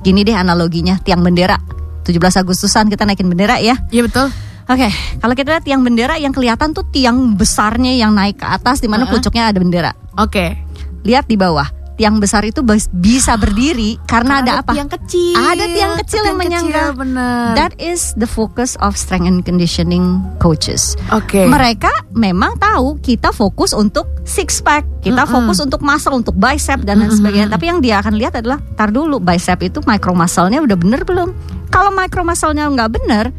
[0.06, 1.60] Gini deh analoginya tiang bendera.
[2.08, 3.76] 17 Agustusan kita naikin bendera ya.
[3.92, 4.32] Iya betul.
[4.68, 4.88] Oke,
[5.24, 8.88] kalau kita lihat tiang bendera yang kelihatan tuh tiang besarnya yang naik ke atas di
[8.92, 9.16] mana Uh-uh.
[9.20, 9.92] pucuknya ada bendera.
[10.20, 10.60] Oke.
[11.08, 12.62] Lihat di bawah, tiang besar itu
[12.94, 14.78] bisa berdiri karena, ada apa?
[14.78, 15.34] Tiang kecil.
[15.34, 16.84] Ada tiang kecil yang menyangga.
[16.94, 17.58] benar.
[17.58, 20.94] That is the focus of strength and conditioning coaches.
[21.10, 21.50] Oke.
[21.50, 25.50] Mereka memang tahu kita fokus untuk six pack, kita Mm-mm.
[25.50, 27.50] fokus untuk muscle, untuk bicep dan lain sebagainya.
[27.50, 31.34] Tapi yang dia akan lihat adalah, tar dulu bicep itu micro muscle-nya udah bener belum?
[31.74, 33.34] Kalau micro muscle-nya nggak bener,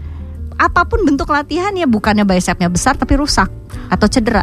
[0.58, 3.46] apa pun bentuk latihannya bukannya bicepnya besar tapi rusak
[3.86, 4.42] atau cedera.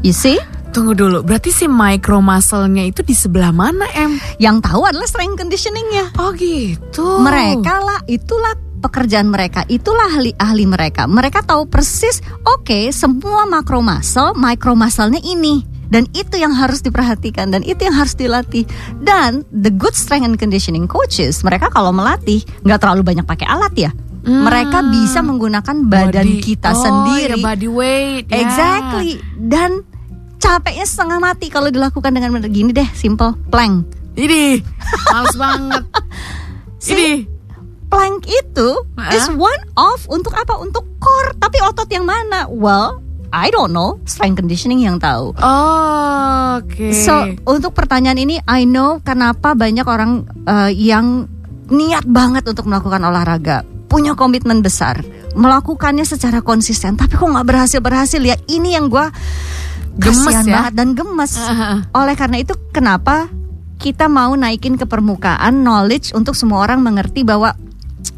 [0.00, 0.40] You see?
[0.74, 1.22] Tunggu dulu.
[1.22, 4.18] Berarti si micro muscle-nya itu di sebelah mana, Em?
[4.42, 6.18] Yang tahu adalah strength conditioning-nya.
[6.18, 7.22] Oh gitu.
[7.22, 11.06] Mereka lah, itulah pekerjaan mereka, itulah ahli-ahli mereka.
[11.06, 15.62] Mereka tahu persis, oke, semua makro muscle, micro muscle-nya ini.
[15.84, 18.66] Dan itu yang harus diperhatikan dan itu yang harus dilatih.
[18.98, 23.72] Dan the good strength and conditioning coaches, mereka kalau melatih nggak terlalu banyak pakai alat
[23.78, 23.90] ya.
[24.24, 27.36] Mereka bisa menggunakan badan Body- kita oh, sendiri.
[27.36, 28.24] ya body weight.
[28.32, 28.40] ya.
[28.40, 29.20] Exactly.
[29.36, 29.84] Dan
[30.44, 33.88] capeknya setengah mati kalau dilakukan dengan benar gini deh, simple plank.
[34.14, 34.60] Ini
[35.08, 35.82] males banget.
[36.78, 36.92] See?
[36.94, 37.10] Ini
[37.88, 39.14] plank itu Hah?
[39.16, 40.60] is one off untuk apa?
[40.60, 41.32] Untuk core.
[41.40, 42.44] Tapi otot yang mana?
[42.50, 43.00] Well,
[43.32, 43.98] I don't know.
[44.04, 45.34] Strength conditioning yang tahu.
[45.40, 46.92] Oh, oke.
[46.92, 51.26] So untuk pertanyaan ini, I know kenapa banyak orang uh, yang
[51.72, 55.00] niat banget untuk melakukan olahraga, punya komitmen besar,
[55.32, 58.36] melakukannya secara konsisten, tapi kok nggak berhasil berhasil ya?
[58.46, 59.06] Ini yang gue
[59.94, 60.58] Gemes ya?
[60.58, 61.38] banget dan gemes.
[61.94, 63.30] Oleh karena itu, kenapa
[63.78, 67.54] kita mau naikin ke permukaan knowledge untuk semua orang mengerti bahwa,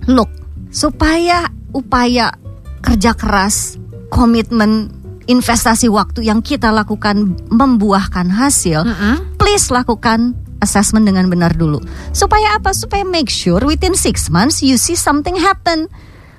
[0.09, 0.33] look,
[0.73, 2.33] supaya upaya
[2.81, 3.77] kerja keras,
[4.09, 4.88] komitmen,
[5.29, 9.37] investasi waktu yang kita lakukan membuahkan hasil, Mm-mm.
[9.37, 10.33] please lakukan
[10.64, 11.83] assessment dengan benar dulu.
[12.16, 12.73] Supaya apa?
[12.73, 15.92] Supaya make sure within six months you see something happen.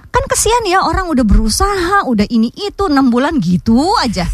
[0.07, 4.25] Kan kesian ya orang udah berusaha, udah ini itu enam bulan gitu aja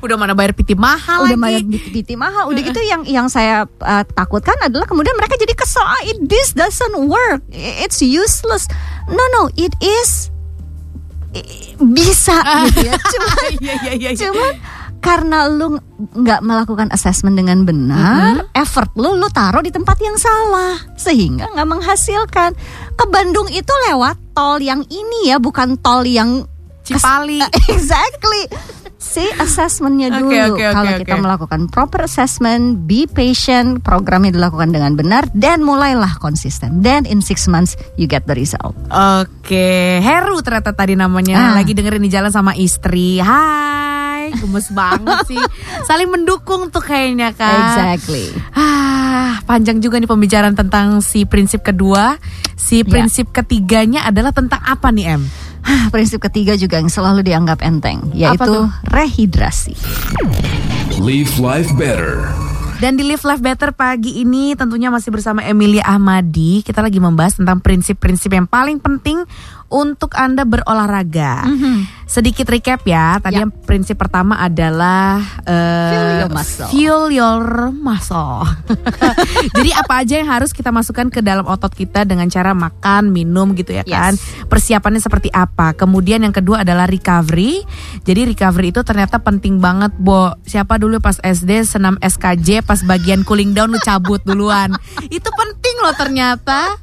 [0.00, 1.64] Udah mana bayar piti mahal udah lagi.
[1.66, 5.82] bayar PT mahal udah gitu yang yang saya uh, takutkan adalah kemudian mereka jadi kesel
[5.84, 8.68] ah, it, this doesn't work it's useless
[9.08, 10.30] no no it is
[11.78, 12.36] bisa
[12.74, 14.10] gitu ya cuma Iya iya iya.
[14.10, 14.18] iya.
[14.18, 14.54] cuman
[15.00, 20.76] karena lu nggak melakukan assessment dengan benar, effort lu lu taruh di tempat yang salah
[20.92, 22.52] sehingga nggak menghasilkan.
[23.00, 26.44] Ke Bandung itu lewat tol yang ini ya, bukan tol yang
[26.84, 27.40] Cipali.
[27.72, 28.44] exactly.
[29.00, 30.28] See assessmentnya dulu.
[30.28, 31.00] oke, oke, Kalau oke.
[31.00, 36.78] kita melakukan proper assessment, be patient, programnya dilakukan dengan benar, dan mulailah konsisten.
[36.78, 38.76] Then in six months you get the result.
[38.86, 39.66] Oke,
[39.98, 41.56] Heru ternyata tadi namanya Ah.
[41.56, 43.16] lagi dengerin di jalan sama istri.
[43.18, 45.40] Hai, gemes banget sih.
[45.88, 47.56] Saling mendukung tuh kayaknya kan.
[47.96, 48.36] Exactly.
[48.52, 52.20] Ah, panjang juga nih pembicaraan tentang si prinsip kedua.
[52.52, 52.86] Si Ya.
[52.86, 55.24] prinsip ketiganya adalah tentang apa nih Em?
[55.64, 59.76] Hah, Prinsip ketiga juga yang selalu dianggap enteng, yaitu rehidrasi.
[61.00, 62.28] Live life better.
[62.80, 66.64] Dan di Live Life Better pagi ini tentunya masih bersama Emilia Ahmadi.
[66.64, 69.20] Kita lagi membahas tentang prinsip-prinsip yang paling penting
[69.70, 71.46] untuk Anda berolahraga.
[72.04, 73.22] Sedikit recap ya.
[73.22, 73.46] Tadi Ya.
[73.46, 76.68] yang prinsip pertama adalah eh, Fuel your muscle.
[76.68, 78.42] fuel your muscle.
[79.56, 83.54] Jadi apa aja yang harus kita masukkan ke dalam otot kita dengan cara makan, minum
[83.54, 83.94] gitu ya Yes.
[83.94, 84.12] kan.
[84.50, 85.72] Persiapannya seperti apa.
[85.72, 87.62] Kemudian yang kedua adalah recovery.
[88.02, 90.34] Jadi recovery itu ternyata penting banget, Bo.
[90.42, 94.74] Siapa dulu pas SD senam SKJ pas bagian cooling down lu cabut duluan.
[95.08, 96.74] itu penting loh ternyata.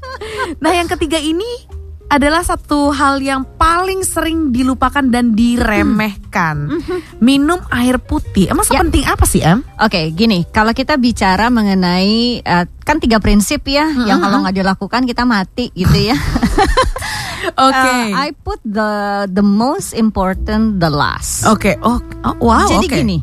[0.57, 1.67] Nah, yang ketiga ini
[2.07, 6.71] adalah satu hal yang paling sering dilupakan dan diremehkan.
[7.19, 8.47] Minum air putih.
[8.47, 8.79] Emang Ya.
[8.79, 9.59] sepenting apa sih, Em?
[9.75, 15.03] Oke, gini, kalau kita bicara mengenai eh, kan tiga prinsip ya, yang kalau nggak dilakukan
[15.03, 16.15] kita mati gitu ya.
[17.67, 17.91] Oke.
[17.91, 18.89] Eh, I put the
[19.27, 21.43] the most important the last.
[21.43, 21.75] Oke.
[21.83, 22.67] Oh, oh, wow.
[22.71, 22.97] Jadi oke.
[23.03, 23.17] gini,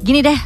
[0.00, 0.40] gini deh,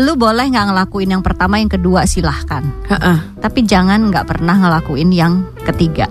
[0.00, 2.64] lu boleh nggak ngelakuin yang pertama, yang kedua silahkan.
[2.88, 3.18] Heeh.
[3.36, 6.08] Tapi jangan nggak pernah ngelakuin yang ketiga.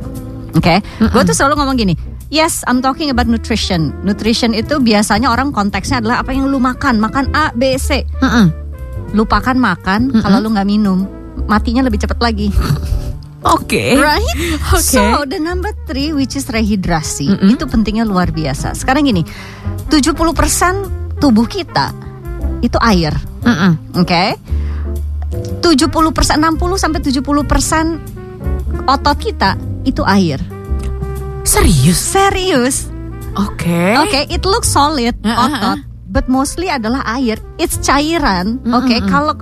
[0.51, 1.95] Oke, gue tuh selalu ngomong gini.
[2.31, 3.91] Yes, I'm talking about nutrition.
[4.07, 8.07] Nutrition itu biasanya orang konteksnya adalah apa yang lu makan, makan A, B, C.
[8.07, 8.45] Heeh.
[9.11, 11.03] Lupakan makan kalau lu nggak minum,
[11.47, 12.47] matinya lebih cepat lagi.
[13.41, 13.99] Oke.
[13.99, 14.37] Right?
[14.71, 14.79] Oke.
[14.79, 18.77] So the number three which is rehidrasi itu pentingnya luar biasa.
[18.77, 19.25] Sekarang gini,
[19.91, 21.91] 70% tubuh kita
[22.61, 23.11] itu air,
[23.43, 23.73] Heeh.
[23.97, 24.23] oke?
[25.59, 28.20] 70% 60 sampai 70%
[28.85, 30.41] otot kita itu air.
[31.41, 31.97] Serius?
[31.97, 32.75] Serius.
[33.33, 33.95] Oke.
[34.01, 35.15] Oke, it looks solid?
[35.23, 35.79] Ah, ah, otot,
[36.11, 37.39] but mostly adalah air.
[37.57, 38.59] It's cairan.
[38.75, 39.33] Oke, kalau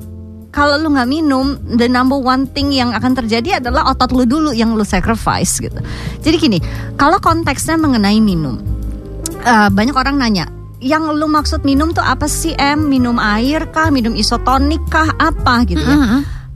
[0.49, 4.49] kalau lu nggak minum, the number one thing yang akan terjadi adalah otot lu dulu
[4.53, 5.77] yang lu sacrifice gitu.
[6.21, 6.59] Jadi gini,
[6.97, 8.57] kalau konteksnya mengenai minum,
[9.45, 10.45] eh, banyak orang nanya,
[10.79, 12.87] yang lu maksud minum tuh apa sih em?
[12.87, 13.91] Minum air kah?
[13.91, 15.09] Minum isotonik kah?
[15.19, 15.97] Apa gitu ya?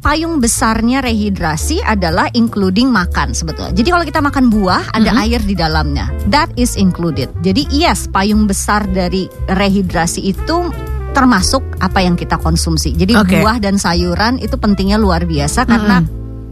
[0.03, 3.71] Payung besarnya rehidrasi adalah including makan sebetulnya.
[3.71, 6.11] Jadi kalau kita makan buah ada air di dalamnya.
[6.27, 7.31] That is included.
[7.39, 10.67] Jadi yes, payung besar dari rehidrasi itu
[11.15, 12.91] termasuk apa yang kita konsumsi.
[12.99, 13.39] Jadi Oke.
[13.39, 16.03] buah dan sayuran itu pentingnya luar biasa karena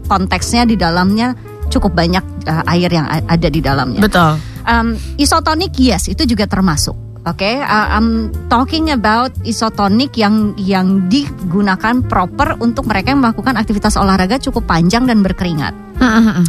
[0.08, 1.36] konteksnya di dalamnya
[1.68, 4.00] cukup banyak uh, air yang ada di dalamnya.
[4.00, 4.40] Betul.
[4.64, 7.01] Um, isotonik yes itu juga termasuk.
[7.22, 13.94] Oke, uh, I'm talking about isotonik yang yang digunakan proper untuk mereka yang melakukan aktivitas
[13.94, 15.70] olahraga cukup panjang dan berkeringat.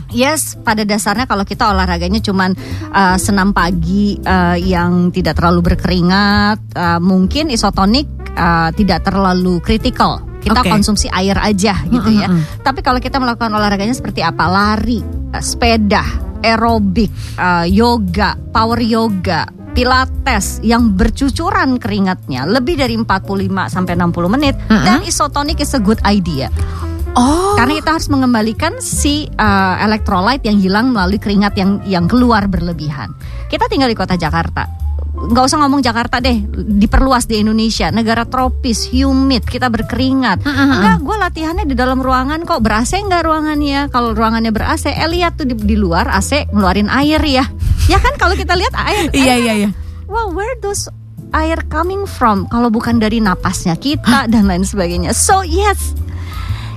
[0.10, 2.58] Yes, pada dasarnya kalau kita olahraganya cuman
[2.90, 10.26] uh, senam pagi uh, yang tidak terlalu berkeringat, uh, mungkin isotonik uh, tidak terlalu kritikal.
[10.42, 10.74] Kita Oke.
[10.74, 12.28] konsumsi air aja gitu ya.
[12.66, 14.50] Tapi kalau kita melakukan olahraganya seperti apa?
[14.50, 16.02] Lari, uh, sepeda,
[16.42, 24.56] aerobik, uh, yoga, power yoga, pilates yang bercucuran keringatnya lebih dari 45 sampai 60 menit
[24.70, 26.54] dan isotonik is a good idea.
[27.14, 27.54] Oh.
[27.54, 33.14] Karena kita harus mengembalikan si uh, electrolyte yang hilang melalui keringat yang yang keluar berlebihan.
[33.50, 34.66] Kita tinggal di kota Jakarta.
[35.14, 36.42] Nggak usah ngomong Jakarta deh,
[36.82, 40.42] diperluas di Indonesia, negara tropis, humid, kita berkeringat.
[40.42, 43.94] Enggak, gue latihannya di dalam ruangan kok, ber AC nggak ruangannya?
[43.94, 47.46] Kalau ruangannya ber AC, eh lihat tuh di, di luar AC ngeluarin air ya.
[47.92, 49.70] Ya kan kalau kita lihat air, Iya eh, iya iya.
[50.08, 50.88] Wow, where those
[51.36, 52.48] air coming from?
[52.48, 55.12] Kalau bukan dari napasnya kita dan lain sebagainya.
[55.12, 55.92] So yes,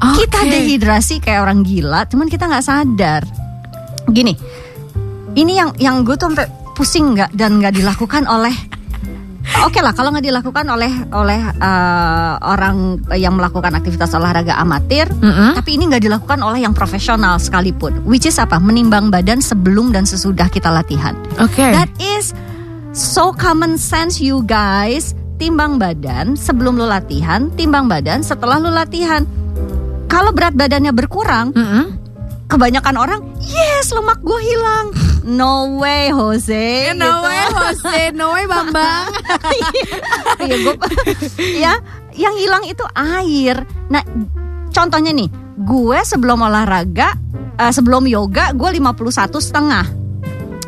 [0.03, 0.51] kita Oke.
[0.51, 3.23] dehidrasi kayak orang gila, cuman kita nggak sadar.
[4.11, 4.35] Gini,
[5.39, 8.55] ini yang yang gue tuh sampai pusing nggak dan nggak dilakukan oleh.
[9.65, 15.57] Oke lah, kalau nggak dilakukan oleh oleh eh, orang yang melakukan aktivitas olahraga amatir, Mm-mm.
[15.57, 18.05] tapi ini nggak dilakukan oleh yang profesional sekalipun.
[18.05, 18.61] Which is apa?
[18.61, 21.17] Menimbang badan sebelum dan sesudah kita latihan.
[21.41, 21.73] Oke.
[21.73, 22.37] That is
[22.93, 25.17] so common sense you guys.
[25.37, 29.29] Timbang badan sebelum lu latihan, timbang badan setelah lu latihan.
[30.09, 31.93] Kalau berat badannya berkurang, Mm-mm.
[32.49, 34.97] kebanyakan orang, yes lemak gue hilang.
[35.27, 36.95] No way Jose.
[36.95, 37.27] No gitu.
[37.27, 39.11] way Jose, no way Bambang.
[40.37, 40.79] Iya, gua-
[41.41, 41.73] ya,
[42.15, 43.67] yang hilang itu air.
[43.89, 44.05] Nah,
[44.71, 45.27] contohnya nih,
[45.59, 47.17] gue sebelum olahraga,
[47.59, 49.87] eh, sebelum yoga, gue 51 setengah.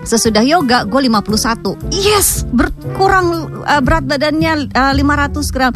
[0.03, 1.79] Sesudah yoga, gue 51.
[1.93, 3.27] Yes, berkurang
[3.63, 5.73] eh, berat badannya eh, 500 gram.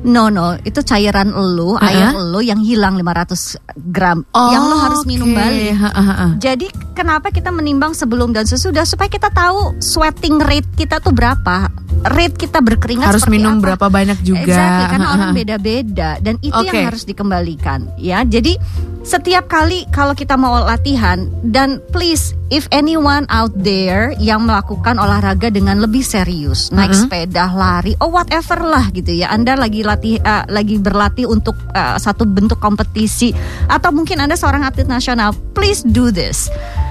[0.00, 3.60] No no, itu cairan elu, air elu yang hilang 500
[3.92, 5.76] gram, yang lo harus minum balik.
[5.76, 6.26] Ha, ha.
[6.40, 8.88] Jadi kenapa kita menimbang sebelum dan sesudah?
[8.88, 11.68] Supaya kita tahu sweating rate kita tuh berapa
[12.06, 13.72] rate kita berkeringat Harus minum apa.
[13.72, 14.46] berapa banyak juga.
[14.46, 16.72] Exactly, karena orang beda-beda dan itu Oke.
[16.72, 18.24] yang harus dikembalikan ya.
[18.24, 18.56] Jadi
[19.00, 25.48] setiap kali kalau kita mau latihan dan please if anyone out there yang melakukan olahraga
[25.48, 29.32] dengan lebih serius, naik sepeda, lari, oh whatever lah gitu ya.
[29.32, 33.32] Anda lagi latih eh, lagi berlatih untuk eh, satu bentuk kompetisi
[33.68, 36.48] atau mungkin Anda seorang atlet nasional, please do this.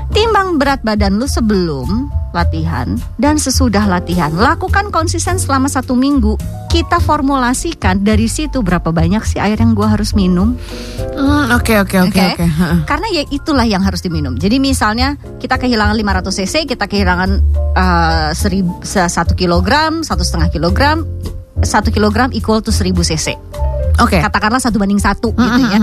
[0.09, 4.29] Timbang berat badan lu sebelum latihan dan sesudah latihan.
[4.29, 6.33] Lakukan konsisten selama satu minggu.
[6.67, 10.53] Kita formulasikan dari situ berapa banyak sih air yang gua harus minum.
[11.11, 12.45] Hmm, Oke oke oke Oke.
[12.85, 14.33] Karena ya itulah yang harus diminum.
[14.33, 17.29] Jadi misalnya kita kehilangan 500 cc, kita kehilangan
[17.73, 21.05] eh, seribu, se- satu kilogram, satu setengah kilogram,
[21.59, 23.33] satu kilogram equal to 1000 cc.
[23.99, 24.21] Oke.
[24.21, 25.79] Katakanlah satu banding satu gitu ya.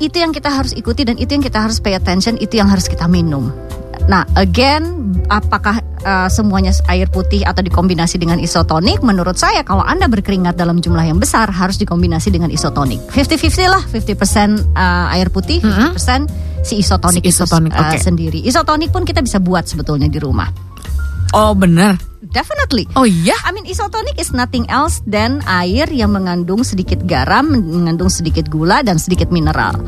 [0.00, 2.88] Itu yang kita harus ikuti dan itu yang kita harus pay attention, itu yang harus
[2.88, 3.52] kita minum.
[4.08, 9.04] Nah, again, apakah uh, semuanya air putih atau dikombinasi dengan isotonik?
[9.04, 13.12] Menurut saya, kalau Anda berkeringat dalam jumlah yang besar, harus dikombinasi dengan isotonik.
[13.12, 17.98] 50-50 lah, 50% uh, air putih, 50% si isotonik, Si isotonik, itu uh, oke.
[18.00, 18.38] sendiri.
[18.42, 20.48] Isotonik pun kita bisa buat sebetulnya di rumah.
[21.30, 22.09] Oh benar.
[22.20, 22.84] Definitely.
[23.00, 23.32] Oh iya.
[23.48, 28.84] I mean isotonik is nothing else than air yang mengandung sedikit garam, mengandung sedikit gula
[28.84, 29.80] dan sedikit mineral.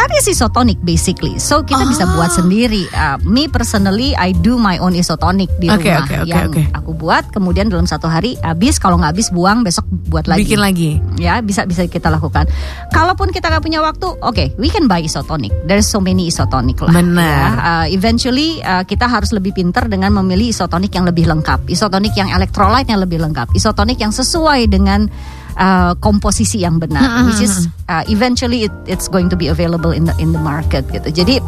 [0.00, 1.36] That is isotonic basically.
[1.36, 2.16] So kita bisa Ah.
[2.16, 2.88] buat sendiri.
[2.88, 6.62] Uh, me personally, I do my own isotonic di rumah oke, oke, yang oke.
[6.72, 7.28] aku buat.
[7.28, 8.80] Kemudian dalam satu hari habis.
[8.80, 10.48] Kalau nggak habis buang, besok buat lagi.
[10.48, 10.96] Bikin lagi.
[11.20, 12.48] Ya bisa bisa kita lakukan.
[12.88, 15.52] Kalaupun kita nggak punya waktu, oke, we can buy isotonic.
[15.68, 16.96] There's so many isotonic lah.
[16.96, 17.20] Benar.
[17.20, 17.48] ya.
[17.60, 22.32] Uh, eventually uh, kita harus lebih pintar dengan memilih isotonik yang lebih lengkap, isotonik yang
[22.32, 25.12] elektrolit yang lebih lengkap, isotonik yang sesuai dengan
[25.56, 30.06] uh, komposisi yang benar, which is uh, eventually it, it's going to be available in
[30.06, 31.10] the in the market gitu.
[31.10, 31.42] Jadi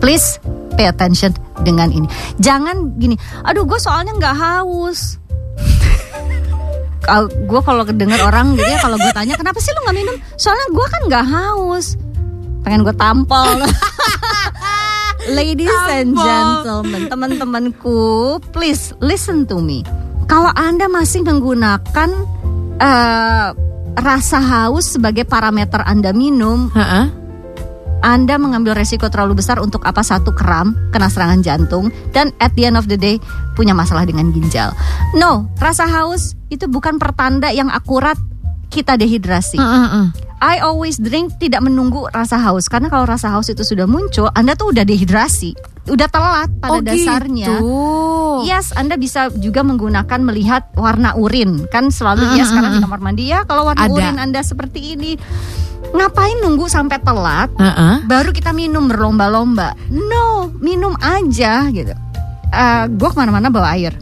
[0.00, 0.40] please
[0.74, 2.08] pay attention dengan ini.
[2.40, 3.14] Jangan gini,
[3.44, 5.20] aduh gue soalnya nggak haus.
[7.26, 10.66] gue kalau kedenger orang gitu ya kalau gue tanya kenapa sih lu nggak minum soalnya
[10.70, 11.98] gue kan nggak haus
[12.62, 13.66] pengen gue tampol
[15.36, 16.24] ladies and Tampol.
[16.24, 19.82] gentlemen teman-temanku please listen to me
[20.30, 22.10] kalau anda masih menggunakan
[22.80, 23.48] eh,
[24.00, 27.12] rasa haus sebagai parameter anda minum Heeh.
[28.00, 32.64] anda mengambil resiko terlalu besar untuk apa satu kram, kena serangan jantung, dan at the
[32.64, 33.20] end of the day
[33.52, 34.72] punya masalah dengan ginjal.
[35.12, 38.16] No, rasa haus itu bukan pertanda yang akurat
[38.72, 39.60] kita dehidrasi.
[39.60, 40.06] Heeh, heeh.
[40.40, 44.56] I always drink tidak menunggu rasa haus karena kalau rasa haus itu sudah muncul, Anda
[44.56, 45.52] tuh udah dehidrasi,
[45.90, 47.46] udah telat pada Oh dasarnya.
[47.50, 47.70] gitu.
[48.46, 51.66] Yes, Anda bisa juga menggunakan melihat warna urin.
[51.68, 53.92] Kan selalu ya sekarang di kamar mandi ya kalau warna Ada.
[53.92, 55.18] urin Anda seperti ini.
[55.90, 57.50] Ngapain nunggu sampai telat?
[57.58, 58.06] Heeh.
[58.06, 59.74] Baru kita minum berlomba-lomba.
[59.90, 61.92] No, minum aja gitu.
[62.90, 63.94] gue ke mana-mana bawa air.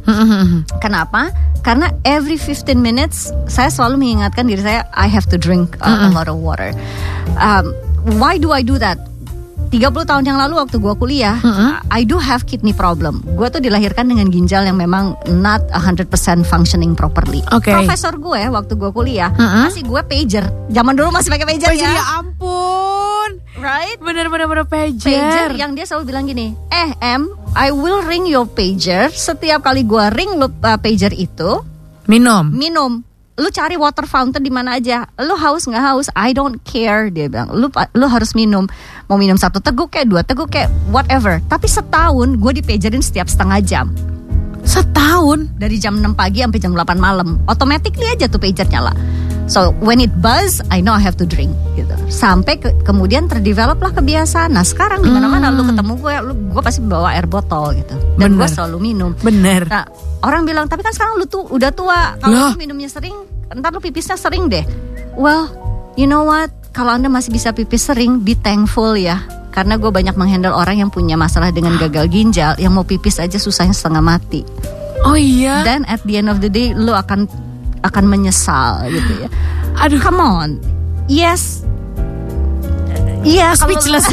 [0.81, 1.29] Kenapa?
[1.61, 6.11] Karena every 15 minutes saya selalu mengingatkan diri saya I have to drink uh, a
[6.15, 6.73] lot of water.
[7.37, 7.75] Um,
[8.17, 8.97] why do I do that?
[9.69, 11.37] 30 tahun yang lalu waktu gua kuliah,
[11.89, 13.21] I do have kidney problem.
[13.37, 16.09] Gua tuh dilahirkan dengan ginjal yang memang not 100%
[16.43, 17.45] functioning properly.
[17.53, 17.69] Oke.
[17.69, 19.69] Profesor gue waktu gua kuliah Mm-mm.
[19.69, 20.45] masih gue pager.
[20.69, 22.01] Zaman dulu masih pakai pager, Pager, ya.
[22.01, 23.31] ya ampun.
[23.59, 23.99] Right?
[23.99, 25.05] Bener-bener bener pager.
[25.05, 29.11] pager yang dia selalu bilang gini, eh M, I will ring your pager.
[29.11, 31.61] Setiap kali gua ring lu uh, pager itu,
[32.07, 32.49] Minum.
[32.49, 33.05] minum.
[33.39, 35.07] Lu cari water fountain di mana aja.
[35.23, 36.11] Lu haus nggak haus?
[36.19, 37.55] I don't care dia bilang.
[37.55, 38.67] Lu lu harus minum.
[39.07, 41.39] Mau minum satu teguk kayak dua teguk kayak whatever.
[41.47, 43.87] Tapi setahun gue dipagerin setiap setengah jam.
[44.67, 45.55] Setahun.
[45.57, 47.39] Dari jam 6 pagi sampai jam 8 malam.
[47.47, 48.93] Automatically aja tuh pager nyala.
[49.49, 51.97] So when it buzz, I know I have to drink gitu.
[52.13, 54.53] Sampai ke- kemudian terdevelop lah kebiasaan.
[54.53, 57.97] Nah sekarang di mana-mana lu ketemu gue, lu gue pasti bawa air botol gitu.
[58.21, 59.17] Dan gue selalu minum.
[59.25, 59.65] Bener.
[59.65, 59.89] Nah,
[60.23, 62.19] orang bilang tapi kan sekarang lu tuh udah tua.
[62.19, 63.15] Kalau lu minumnya sering,
[63.55, 64.65] ntar lu pipisnya sering deh.
[65.19, 65.51] Well,
[65.99, 66.51] you know what?
[66.75, 69.19] Kalau anda masih bisa pipis sering, be thankful ya.
[69.51, 73.35] Karena gue banyak menghandle orang yang punya masalah dengan gagal ginjal, yang mau pipis aja
[73.35, 74.47] susahnya setengah mati.
[75.03, 75.67] Oh iya.
[75.67, 77.27] Dan at the end of the day, lu akan
[77.83, 79.29] akan menyesal gitu ya.
[79.83, 79.99] Aduh.
[80.03, 80.49] Come on,
[81.11, 81.63] yes,
[83.23, 83.55] iya.
[83.55, 84.07] Speechless.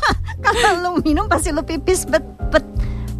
[0.44, 2.62] kalau lu minum pasti lu pipis, but but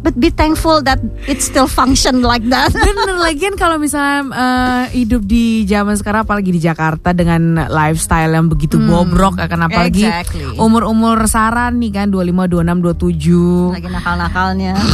[0.03, 2.69] but be thankful that it still function like that.
[2.85, 8.51] Bener lagian kalau misalnya eh, hidup di zaman sekarang apalagi di Jakarta dengan lifestyle yang
[8.51, 10.59] begitu bobrok akan apalagi exactly.
[10.59, 13.73] umur-umur saran nih kan 25, 26, 27.
[13.73, 14.73] lagi nakal-nakalnya.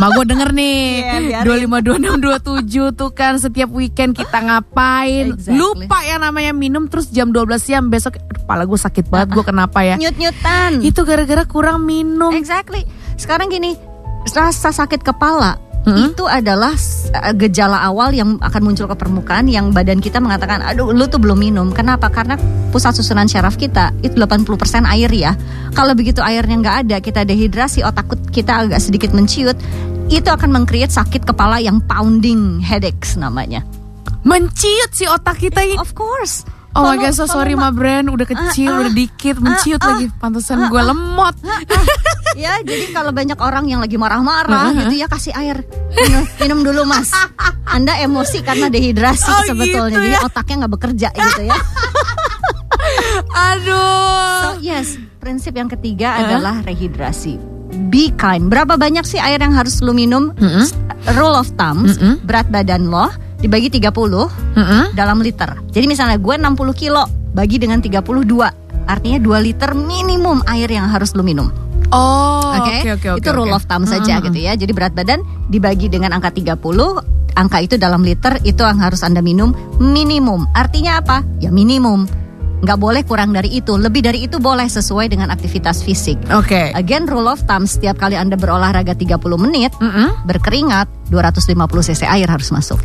[0.00, 0.80] Ma gue denger nih
[1.28, 1.68] Iya, biarin.
[1.68, 5.60] 252627 tuh kan setiap weekend kita ngapain Exactly.
[5.60, 9.84] Lupa ya namanya minum terus jam 12 siang besok Kepala gue sakit banget gue kenapa
[9.84, 10.80] ya Nyut-nyutan.
[10.80, 12.88] Itu gara-gara kurang minum Exactly.
[13.20, 13.76] Sekarang gini,
[14.28, 16.76] rasa sakit kepala itu adalah
[17.16, 21.16] uh, gejala awal yang akan muncul ke permukaan yang badan kita mengatakan, aduh lu tuh
[21.16, 21.72] belum minum.
[21.72, 22.12] Kenapa?
[22.12, 22.36] Karena
[22.68, 25.32] pusat susunan syaraf kita itu 80% air ya.
[25.72, 29.56] Kalau begitu airnya nggak ada, kita dehidrasi, otak kita agak sedikit menciut,
[30.12, 33.64] itu akan mengcreate sakit kepala yang pounding headaches namanya.
[34.20, 36.44] Menciut si otak kita ini Of course.
[36.70, 38.82] Oh my god so sorry ma- my brand Udah kecil, Ah, ah.
[38.82, 39.90] udah dikit Menciut Ah, ah.
[39.92, 40.06] lagi.
[40.12, 41.34] Pantesan gue lemot.
[42.38, 45.66] ya jadi kalau banyak orang yang lagi marah-marah gitu ya kasih air.
[45.92, 47.10] Minum, minum dulu mas.
[47.64, 50.18] Anda emosi karena dehidrasi Oh, sebetulnya gitu jadi ya.
[50.22, 51.58] otaknya nggak bekerja gitu ya.
[53.50, 54.38] Aduh.
[54.40, 57.36] So yes prinsip yang ketiga adalah rehidrasi.
[57.86, 58.46] Be kind.
[58.46, 60.34] Berapa banyak sih air yang harus lu minum?
[61.10, 63.08] Rule of thumbs berat badan lo
[63.40, 64.82] dibagi 30 Mm-mm.
[64.94, 68.00] dalam liter jadi misalnya gue 60 kilo bagi dengan 32
[68.86, 71.48] artinya 2 liter minimum air yang harus lu minum
[71.90, 73.56] Oh Oke, oke oke oke itu rule oke.
[73.58, 74.54] of thumb saja gitu ya.
[74.54, 76.54] Jadi berat badan dibagi dengan angka 30,
[77.34, 79.50] angka itu dalam liter itu yang harus Anda minum
[79.82, 80.46] minimum.
[80.54, 81.26] Artinya apa?
[81.42, 82.06] Ya minimum.
[82.62, 83.74] Nggak boleh kurang dari itu.
[83.74, 86.20] Lebih dari itu boleh sesuai dengan aktivitas fisik.
[86.30, 90.30] Oke Again rule of thumb setiap kali Anda berolahraga 30 menit, Mm-mm.
[90.30, 91.56] berkeringat 250
[91.90, 92.78] cc air harus masuk.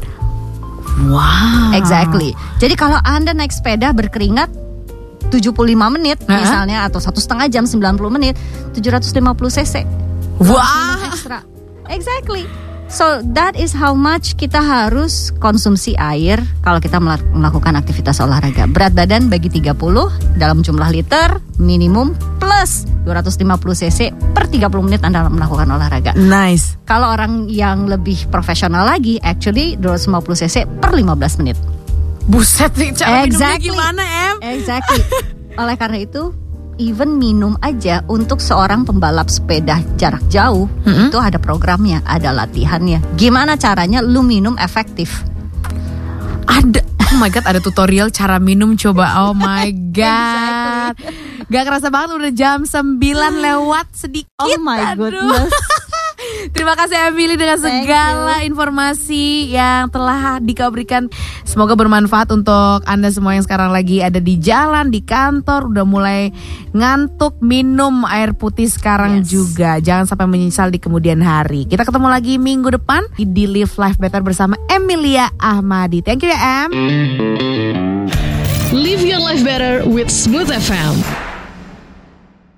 [0.96, 2.32] Wow Exactly.
[2.58, 4.48] Jadi kalau Anda naik sepeda berkeringat
[5.28, 5.52] 75
[5.91, 6.38] menit Hah?
[6.39, 8.38] misalnya atau satu setengah jam 90 menit
[8.72, 9.20] 750
[9.52, 9.84] cc
[10.39, 11.39] Wah minum ekstra.
[11.91, 12.46] Exactly.
[12.86, 18.70] So that is how much kita harus konsumsi air kalau kita mela- melakukan aktivitas olahraga.
[18.70, 19.74] Berat badan bagi 30
[20.38, 23.45] dalam jumlah liter minimum plus 250
[23.78, 23.99] cc
[24.34, 26.12] per 30 menit Anda melakukan olahraga.
[26.18, 31.58] Nice Kalau orang yang lebih profesional lagi actually 250 cc per 15 menit.
[32.26, 33.70] Buset nih cara Exactly.
[33.70, 34.36] gimana em?
[34.58, 34.99] Exactly.
[35.62, 36.34] Oleh karena itu,
[36.76, 42.99] even minum aja untuk seorang pembalap sepeda jarak jauh itu ada programnya, ada latihannya.
[43.16, 45.22] Gimana caranya lu minum efektif?
[46.45, 50.97] Ada Oh my god ada tutorial cara minum coba Oh my god
[51.46, 52.98] Gak kerasa banget udah jam 9
[53.38, 55.10] lewat sedikit Oh my Aduh.
[55.12, 55.54] goodness.
[56.48, 61.12] Terima kasih Emily dengan segala informasi yang telah dikau berikan.
[61.43, 66.32] Semoga bermanfaat untuk Anda semua yang sekarang lagi ada di jalan, di kantor, udah mulai
[66.72, 69.28] ngantuk minum air putih sekarang Yes.
[69.28, 69.78] juga.
[69.78, 71.68] Jangan sampai menyesal di kemudian hari.
[71.68, 76.00] Kita ketemu lagi minggu depan di Live Life Better bersama Emilia Ahmadi.
[76.00, 76.70] Thank you ya Em.
[78.72, 81.35] Live your life better with Smooth FM.